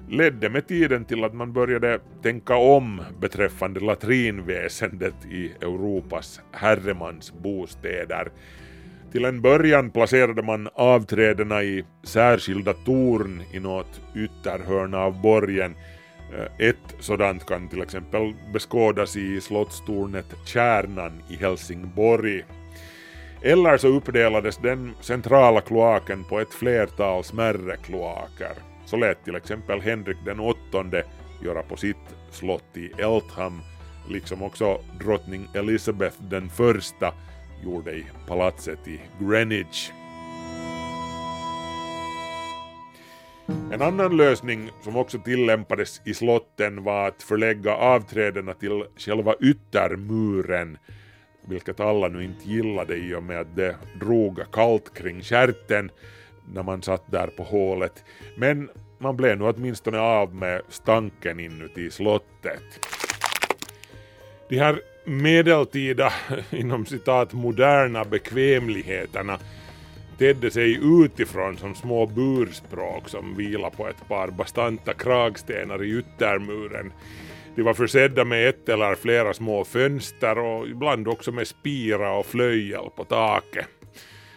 ledde 0.08 0.50
med 0.50 0.66
tiden 0.68 1.04
till 1.04 1.24
att 1.24 1.34
man 1.34 1.52
började 1.52 2.00
tänka 2.22 2.56
om 2.56 3.02
beträffande 3.20 3.80
latrinväsendet 3.80 5.14
i 5.30 5.52
Europas 5.60 6.40
herremansbostäder. 6.52 8.28
Till 9.12 9.24
en 9.24 9.42
början 9.42 9.90
placerade 9.90 10.42
man 10.42 10.68
avträdena 10.74 11.62
i 11.62 11.84
särskilda 12.02 12.72
torn 12.72 13.42
i 13.52 13.60
något 13.60 14.00
ytterhörna 14.16 14.98
av 14.98 15.22
borgen. 15.22 15.74
Eh, 16.32 16.68
ett 16.68 16.96
sådant 17.00 17.46
kan 17.46 17.68
till 17.68 17.82
exempel 17.82 18.34
beskådas 18.52 19.16
i 19.16 19.40
slottstornet 19.40 20.26
Kärnan 20.44 21.22
i 21.30 21.36
Helsingborg. 21.36 22.44
Eller 23.42 23.76
så 23.76 23.88
uppdelades 23.88 24.56
den 24.56 24.94
centrala 25.00 25.60
kloaken 25.60 26.24
på 26.24 26.40
ett 26.40 26.54
flertal 26.54 27.24
smärre 27.24 27.76
kloaker. 27.76 28.52
Så 28.86 28.96
lät 28.96 29.24
till 29.24 29.34
exempel 29.34 29.80
Henrik 29.80 30.16
den 30.24 30.40
åttonde 30.40 31.04
göra 31.44 31.62
på 31.62 31.76
sitt 31.76 32.16
slott 32.30 32.76
i 32.76 32.86
Eltham, 32.86 33.60
liksom 34.08 34.42
också 34.42 34.80
drottning 35.00 35.48
Elizabeth 35.54 36.16
den 36.22 36.48
första 36.48 37.14
gjorde 37.64 37.90
i 37.92 38.06
palatset 38.26 38.88
i 38.88 39.00
Greenwich. 39.20 39.90
En 43.48 43.82
annan 43.82 44.16
lösning 44.16 44.70
som 44.80 44.96
också 44.96 45.18
tillämpades 45.18 46.00
i 46.04 46.14
slotten 46.14 46.84
var 46.84 47.08
att 47.08 47.22
förlägga 47.22 47.74
avträdena 47.74 48.54
till 48.54 48.84
själva 48.96 49.34
yttermuren, 49.40 50.78
vilket 51.48 51.80
alla 51.80 52.08
nu 52.08 52.24
inte 52.24 52.48
gillade 52.48 52.96
i 52.96 53.14
och 53.14 53.22
med 53.22 53.40
att 53.40 53.56
det 53.56 53.76
drog 54.00 54.40
kallt 54.52 54.94
kring 54.94 55.22
kärten 55.22 55.90
när 56.52 56.62
man 56.62 56.82
satt 56.82 57.12
där 57.12 57.26
på 57.26 57.42
hålet. 57.42 58.04
Men 58.36 58.70
man 58.98 59.16
blev 59.16 59.38
nu 59.38 59.44
åtminstone 59.44 59.98
av 59.98 60.34
med 60.34 60.62
stanken 60.68 61.40
inuti 61.40 61.90
slottet. 61.90 62.86
De 64.48 64.58
här 64.58 64.80
medeltida, 65.04 66.12
inom 66.50 66.86
citat, 66.86 67.32
moderna 67.32 68.04
bekvämligheterna 68.04 69.38
tedde 70.18 70.50
sig 70.50 70.80
utifrån 70.82 71.56
som 71.56 71.74
små 71.74 72.06
burspråk 72.06 73.08
som 73.08 73.36
vilade 73.36 73.76
på 73.76 73.88
ett 73.88 74.08
par 74.08 74.28
bastanta 74.28 74.94
kragstenar 74.94 75.84
i 75.84 75.98
yttermuren. 75.98 76.92
De 77.54 77.62
var 77.62 77.74
försedda 77.74 78.24
med 78.24 78.48
ett 78.48 78.68
eller 78.68 78.94
flera 78.94 79.34
små 79.34 79.64
fönster 79.64 80.38
och 80.38 80.68
ibland 80.68 81.08
också 81.08 81.32
med 81.32 81.48
spira 81.48 82.12
och 82.12 82.26
flöjel 82.26 82.90
på 82.96 83.04
taket. 83.04 83.68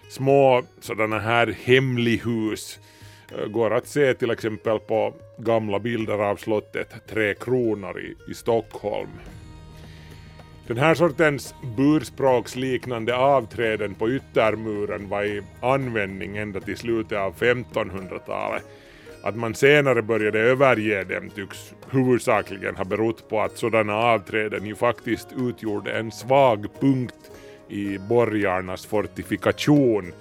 Små 0.10 0.64
sådana 0.80 1.20
här 1.20 1.56
hemlighus 1.64 2.80
eh, 3.38 3.46
går 3.46 3.74
att 3.74 3.88
se 3.88 4.14
till 4.14 4.32
exempel 4.32 4.80
på 4.80 5.14
gamla 5.38 5.80
bilder 5.80 6.14
av 6.14 6.36
slottet 6.36 7.08
Tre 7.10 7.34
Kronor 7.34 8.00
i, 8.00 8.32
i 8.32 8.34
Stockholm. 8.34 9.10
Den 10.68 10.78
här 10.78 10.96
sortens 10.96 11.56
burspråksliknande 11.78 13.16
avträden 13.16 13.94
på 13.94 14.10
yttermuren 14.10 15.10
var 15.10 15.24
i 15.24 15.42
användning 15.62 16.38
ända 16.38 16.60
till 16.60 16.78
slutet 16.78 17.18
av 17.18 17.36
1500-talet. 17.36 18.64
Att 19.24 19.36
man 19.36 19.56
senare 19.56 20.02
började 20.02 20.40
överge 20.40 21.04
dem 21.04 21.30
tycks 21.30 21.74
huvudsakligen 21.90 22.76
ha 22.76 22.84
berott 22.84 23.30
på 23.30 23.42
att 23.42 23.58
sådana 23.58 23.96
avträden 23.96 24.66
ju 24.66 24.76
faktiskt 24.76 25.28
utgjorde 25.38 25.92
en 25.92 26.12
svag 26.12 26.68
punkt 26.80 27.32
i 27.70 27.98
borgarnas 27.98 28.86
fortifikation. 28.86 30.14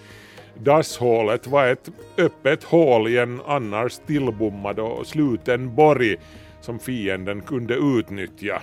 Dasshålet 0.54 1.46
var 1.46 1.66
ett 1.66 1.90
öppet 2.18 2.64
hål 2.64 3.08
i 3.08 3.18
en 3.18 3.40
annars 3.46 3.98
tillbommad 4.06 4.78
och 4.78 5.06
sluten 5.06 5.74
borg 5.74 6.16
som 6.60 6.78
fienden 6.78 7.40
kunde 7.40 7.74
utnyttja. 7.74 8.62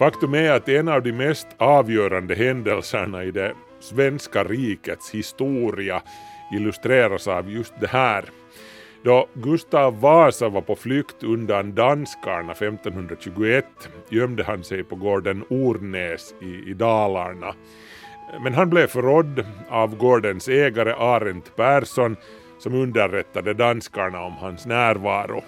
Faktum 0.00 0.34
är 0.34 0.50
att 0.50 0.68
en 0.68 0.88
av 0.88 1.02
de 1.02 1.12
mest 1.12 1.46
avgörande 1.58 2.34
händelserna 2.34 3.24
i 3.24 3.30
det 3.30 3.54
svenska 3.80 4.44
rikets 4.44 5.10
historia 5.10 6.02
illustreras 6.52 7.28
av 7.28 7.50
just 7.50 7.74
det 7.80 7.86
här. 7.86 8.24
Då 9.02 9.28
Gustav 9.34 10.00
Vasa 10.00 10.48
var 10.48 10.60
på 10.60 10.76
flykt 10.76 11.22
undan 11.22 11.74
danskarna 11.74 12.52
1521 12.52 13.64
gömde 14.10 14.44
han 14.44 14.64
sig 14.64 14.84
på 14.84 14.96
gården 14.96 15.44
Ornäs 15.50 16.34
i, 16.42 16.70
i 16.70 16.74
Dalarna. 16.74 17.54
Men 18.42 18.54
han 18.54 18.70
blev 18.70 18.86
förrådd 18.86 19.46
av 19.68 19.96
gårdens 19.96 20.48
ägare 20.48 20.92
Arent 20.92 21.56
Persson 21.56 22.16
som 22.58 22.74
underrättade 22.74 23.54
danskarna 23.54 24.22
om 24.22 24.32
hans 24.32 24.66
närvaro. 24.66 25.44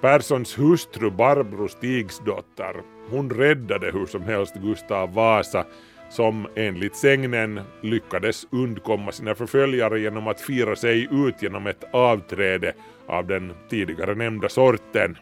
Perssons 0.00 0.58
hustru 0.58 1.10
Barbro 1.10 1.68
Stigsdotter, 1.68 2.74
hon 3.10 3.30
räddade 3.30 3.90
hur 3.92 4.06
som 4.06 4.22
helst 4.22 4.54
Gustav 4.54 5.14
Vasa 5.14 5.64
som 6.10 6.46
enligt 6.56 6.96
sägnen 6.96 7.60
lyckades 7.80 8.46
undkomma 8.50 9.12
sina 9.12 9.34
förföljare 9.34 10.00
genom 10.00 10.28
att 10.28 10.40
fira 10.40 10.76
sig 10.76 11.08
ut 11.10 11.42
genom 11.42 11.66
ett 11.66 11.84
avträde 11.92 12.72
av 13.06 13.26
den 13.26 13.52
tidigare 13.70 14.14
nämnda 14.14 14.48
sorten. 14.48 15.16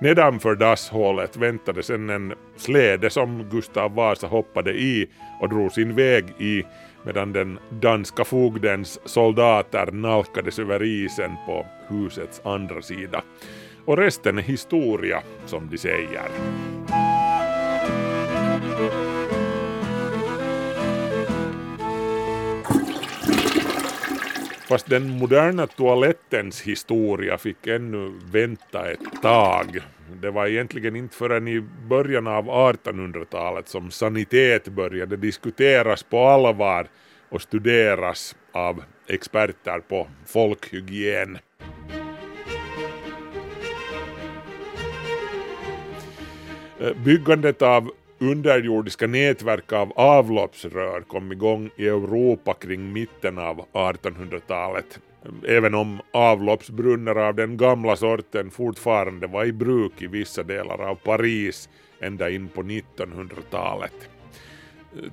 Nedanför 0.00 0.54
dasshålet 0.54 1.36
väntade 1.36 1.82
sedan 1.82 2.10
en 2.10 2.34
släde 2.56 3.10
som 3.10 3.48
Gustav 3.50 3.94
Vasa 3.94 4.26
hoppade 4.26 4.72
i 4.72 5.08
och 5.40 5.48
drog 5.48 5.72
sin 5.72 5.94
väg 5.94 6.24
i 6.38 6.64
medan 7.04 7.32
den 7.32 7.58
danska 7.70 8.24
fogdens 8.24 9.00
soldater 9.04 9.92
nalkades 9.92 10.58
över 10.58 10.82
isen 10.82 11.30
på 11.46 11.66
husets 11.88 12.40
andra 12.44 12.82
sida. 12.82 13.22
Och 13.84 13.96
resten 13.96 14.38
är 14.38 14.42
historia, 14.42 15.22
som 15.46 15.68
de 15.70 15.78
säger. 15.78 16.28
Fast 24.74 24.90
den 24.90 25.10
moderna 25.10 25.66
toalettens 25.66 26.62
historia 26.62 27.38
fick 27.38 27.66
ännu 27.66 28.12
vänta 28.32 28.90
ett 28.90 29.22
tag. 29.22 29.80
Det 30.22 30.30
var 30.30 30.46
egentligen 30.46 30.96
inte 30.96 31.16
förrän 31.16 31.48
i 31.48 31.60
början 31.88 32.26
av 32.26 32.44
1800-talet 32.44 33.68
som 33.68 33.90
sanitet 33.90 34.68
började 34.68 35.16
diskuteras 35.16 36.02
på 36.02 36.26
allvar 36.26 36.86
och 37.28 37.42
studeras 37.42 38.36
av 38.52 38.82
experter 39.06 39.78
på 39.78 40.08
folkhygien. 40.26 41.38
Eh, 46.80 46.96
byggandet 47.04 47.62
av 47.62 47.90
underjordiska 48.18 49.06
nätverk 49.06 49.72
av 49.72 49.92
avloppsrör 49.96 51.00
kom 51.00 51.32
igång 51.32 51.70
i 51.76 51.88
Europa 51.88 52.54
kring 52.54 52.92
mitten 52.92 53.38
av 53.38 53.66
1800-talet. 53.72 55.00
Även 55.46 55.74
om 55.74 56.00
avloppsbrunnar 56.12 57.16
av 57.16 57.34
den 57.34 57.56
gamla 57.56 57.96
sorten 57.96 58.50
fortfarande 58.50 59.26
var 59.26 59.44
i 59.44 59.52
bruk 59.52 60.02
i 60.02 60.06
vissa 60.06 60.42
delar 60.42 60.78
av 60.90 60.94
Paris 60.94 61.68
ända 62.00 62.30
in 62.30 62.48
på 62.48 62.62
1900-talet. 62.62 64.08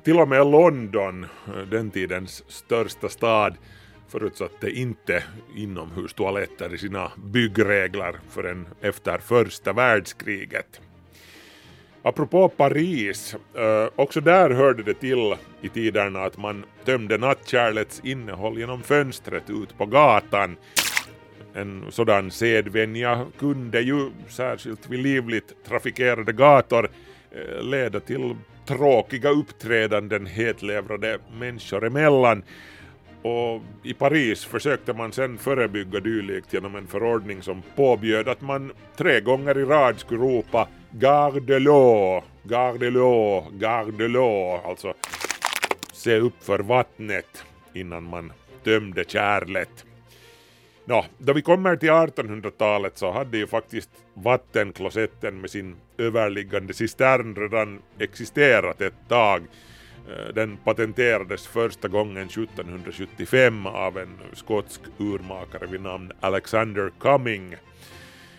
Till 0.04 0.20
och 0.20 0.28
med 0.28 0.48
London, 0.48 1.26
den 1.72 1.92
tidens 1.92 2.44
största 2.48 3.10
stad, 3.10 3.56
förutsatte 4.08 4.70
inte 4.70 5.24
inomhustoaletter 5.56 6.74
i 6.74 6.78
sina 6.78 7.12
byggregler 7.18 8.20
förrän 8.30 8.68
efter 8.82 9.18
första 9.18 9.74
världskriget. 9.74 10.82
Apropå 12.04 12.50
Paris, 12.50 13.36
eh, 13.56 13.90
också 13.96 14.22
där 14.22 14.50
hörde 14.50 14.84
det 14.84 14.94
till 14.94 15.36
i 15.62 15.70
tiderna 15.70 16.24
att 16.24 16.38
man 16.38 16.66
tömde 16.86 17.18
nattkärlets 17.18 18.02
innehåll 18.04 18.60
genom 18.60 18.84
fönstret 18.84 19.50
ut 19.50 19.78
på 19.78 19.86
gatan. 19.86 20.58
En 21.54 21.86
sådan 21.90 22.32
sedvänja 22.32 23.26
kunde 23.40 23.82
ju, 23.82 24.12
särskilt 24.28 24.90
vid 24.90 25.00
livligt 25.00 25.64
trafikerade 25.68 26.34
gator, 26.34 26.90
eh, 27.32 27.64
leda 27.64 28.00
till 28.00 28.36
tråkiga 28.66 29.30
uppträdanden 29.30 30.26
hetlevrade 30.26 31.20
människor 31.40 31.86
emellan 31.86 32.44
och 33.22 33.62
i 33.84 33.94
Paris 33.94 34.46
försökte 34.46 34.94
man 34.94 35.12
sen 35.12 35.38
förebygga 35.38 36.00
dylikt 36.00 36.54
genom 36.54 36.76
en 36.76 36.88
förordning 36.88 37.42
som 37.42 37.62
påbjöd 37.76 38.28
att 38.28 38.42
man 38.42 38.72
tre 38.98 39.20
gånger 39.20 39.58
i 39.58 39.66
rad 39.66 40.00
skulle 40.00 40.20
ropa 40.20 40.68
Gardelå, 40.94 42.24
gardelå, 42.44 43.48
gardelå. 43.52 44.62
Alltså 44.66 44.94
se 45.94 46.20
upp 46.20 46.44
för 46.44 46.60
vattnet 46.60 47.46
innan 47.74 48.04
man 48.04 48.34
tömde 48.64 49.04
kärlet. 49.08 49.86
Nå, 50.86 51.06
då 51.18 51.34
vi 51.34 51.42
kommer 51.42 51.76
till 51.76 51.90
1800-talet 51.90 52.98
så 52.98 53.12
hade 53.12 53.38
ju 53.38 53.48
faktiskt 53.48 53.90
vattenklosetten 54.14 55.42
med 55.42 55.50
sin 55.50 55.76
överliggande 55.98 56.74
cistern 56.74 57.36
redan 57.36 57.82
existerat 58.00 58.82
ett 58.82 59.08
tag 59.08 59.42
eh, 60.10 60.34
den 60.34 60.58
patenterades 60.58 61.48
första 61.48 61.88
gången 61.88 62.28
1775 62.28 63.68
av 63.68 63.98
en 63.98 64.20
skotsk 64.34 64.82
urmakare 64.98 65.68
vid 65.68 65.82
namn 65.82 66.12
Alexander 66.20 66.92
Cumming. 67.00 67.56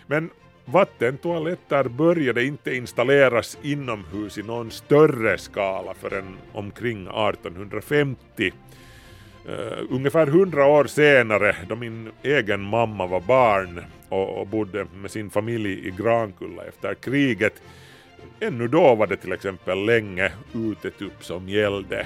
Men 0.07 0.29
vattentoaletter 0.65 1.83
började 1.83 2.45
inte 2.45 2.75
installeras 2.75 3.57
inomhus 3.61 4.37
i 4.37 4.43
någon 4.43 4.71
större 4.71 5.37
skala 5.37 5.93
förrän 5.93 6.37
omkring 6.53 7.01
1850. 7.01 8.51
Uh, 9.45 9.53
eh, 9.53 9.83
ungefär 9.89 10.27
hundra 10.27 10.65
år 10.65 10.85
senare, 10.85 11.55
då 11.69 11.75
min 11.75 12.11
egen 12.23 12.61
mamma 12.61 13.07
var 13.07 13.21
barn 13.21 13.83
och, 14.09 14.39
och 14.39 14.47
bodde 14.47 14.85
med 14.95 15.11
sin 15.11 15.29
familj 15.29 15.87
i 15.87 15.91
Grankulla 15.91 16.63
efter 16.63 16.93
kriget, 16.93 17.61
Ännu 18.39 18.67
då 18.67 18.95
var 18.95 19.07
det 19.07 19.17
till 19.17 19.31
exempel 19.31 19.85
länge 19.85 20.31
utetupp 20.53 21.23
som 21.23 21.49
gällde. 21.49 22.05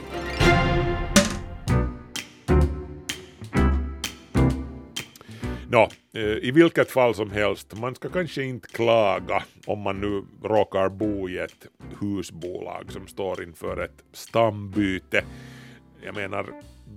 Nå, 5.70 5.90
eh, 6.14 6.22
i 6.22 6.52
vilket 6.52 6.92
fall 6.92 7.16
som 7.16 7.32
helst, 7.32 7.80
man 7.80 7.96
ska 7.96 8.10
kanske 8.10 8.44
inte 8.44 8.68
klaga 8.68 9.44
om 9.66 9.80
man 9.80 10.02
nu 10.02 10.26
råkar 10.44 10.90
bo 10.90 11.30
i 11.30 11.38
ett 11.38 11.68
husbolag 12.00 12.92
som 12.92 13.08
står 13.08 13.44
inför 13.44 13.84
ett 13.84 14.04
stambyte. 14.14 15.24
Jag 16.06 16.16
menar, 16.16 16.46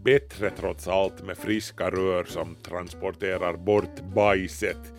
bättre 0.04 0.50
trots 0.50 0.88
allt 0.88 1.22
med 1.22 1.38
friska 1.38 1.90
rör 1.90 2.24
som 2.24 2.54
transporterar 2.54 3.56
bort 3.56 4.00
bajset 4.14 4.92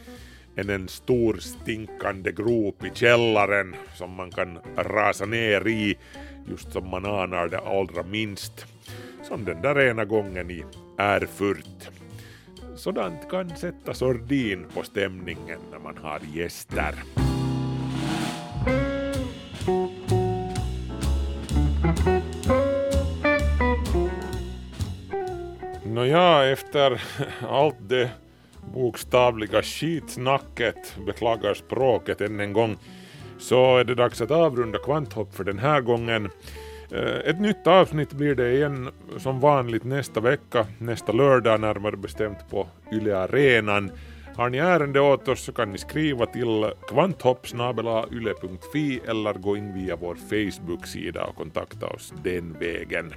än 0.55 0.69
en 0.69 0.87
stor 0.87 1.37
stinkande 1.37 2.31
grop 2.31 2.85
i 2.85 2.91
källaren 2.93 3.75
som 3.95 4.11
man 4.11 4.31
kan 4.31 4.59
rasa 4.75 5.25
ner 5.25 5.67
i 5.67 5.97
just 6.49 6.71
som 6.71 6.89
man 6.89 7.05
anar 7.05 7.47
det 7.47 7.59
allra 7.59 8.03
minst. 8.03 8.65
Som 9.23 9.45
den 9.45 9.61
där 9.61 9.79
ena 9.79 10.05
gången 10.05 10.51
i 10.51 10.63
Erfurt. 10.97 12.00
Sådant 12.81 13.29
kan 13.29 13.49
sätta 13.49 13.93
sordin 13.93 14.65
på 14.73 14.83
stämningen 14.83 15.59
när 15.71 15.79
man 15.79 15.97
har 15.97 16.19
gäster. 16.33 16.95
Nåja, 25.85 26.45
efter 26.45 27.01
allt 27.49 27.89
det 27.89 28.09
bokstavliga 28.73 29.61
skitsnacket, 29.61 30.97
beklagar 31.05 31.53
språket 31.53 32.21
än 32.21 32.39
en 32.39 32.53
gång, 32.53 32.77
så 33.39 33.77
är 33.77 33.83
det 33.83 33.95
dags 33.95 34.21
att 34.21 34.31
avrunda 34.31 34.79
Kvanthopp 34.79 35.35
för 35.35 35.43
den 35.43 35.59
här 35.59 35.81
gången. 35.81 36.29
Eh, 36.91 37.29
ett 37.29 37.39
nytt 37.39 37.67
avsnitt 37.67 38.13
blir 38.13 38.35
det 38.35 38.53
igen 38.53 38.89
som 39.17 39.39
vanligt 39.39 39.83
nästa 39.83 40.19
vecka, 40.19 40.67
nästa 40.77 41.11
lördag 41.11 41.61
närmare 41.61 41.97
bestämt 41.97 42.49
på 42.49 42.67
Yle 42.93 43.17
Arenan. 43.17 43.91
Har 44.35 44.49
ni 44.49 44.57
ärende 44.57 44.99
åt 44.99 45.27
oss 45.27 45.43
så 45.43 45.51
kan 45.51 45.71
ni 45.71 45.77
skriva 45.77 46.25
till 46.25 46.71
kvanthopp.yle.fi 46.87 49.01
eller 49.07 49.33
gå 49.33 49.57
in 49.57 49.73
via 49.73 49.95
vår 49.95 50.15
Facebook-sida 50.15 51.25
och 51.25 51.35
kontakta 51.35 51.87
oss 51.87 52.13
den 52.23 52.55
vägen. 52.59 53.13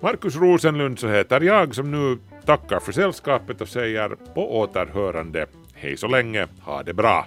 Markus 0.00 0.36
Rosenlund 0.36 0.98
så 0.98 1.08
heter 1.08 1.40
jag 1.40 1.74
som 1.74 1.90
nu 1.90 2.18
tackar 2.44 2.80
för 2.80 2.92
sällskapet 2.92 3.60
och 3.60 3.68
säger 3.68 4.08
på 4.34 4.60
återhörande 4.60 5.46
hej 5.74 5.96
så 5.96 6.08
länge, 6.08 6.46
ha 6.60 6.82
det 6.82 6.94
bra. 6.94 7.26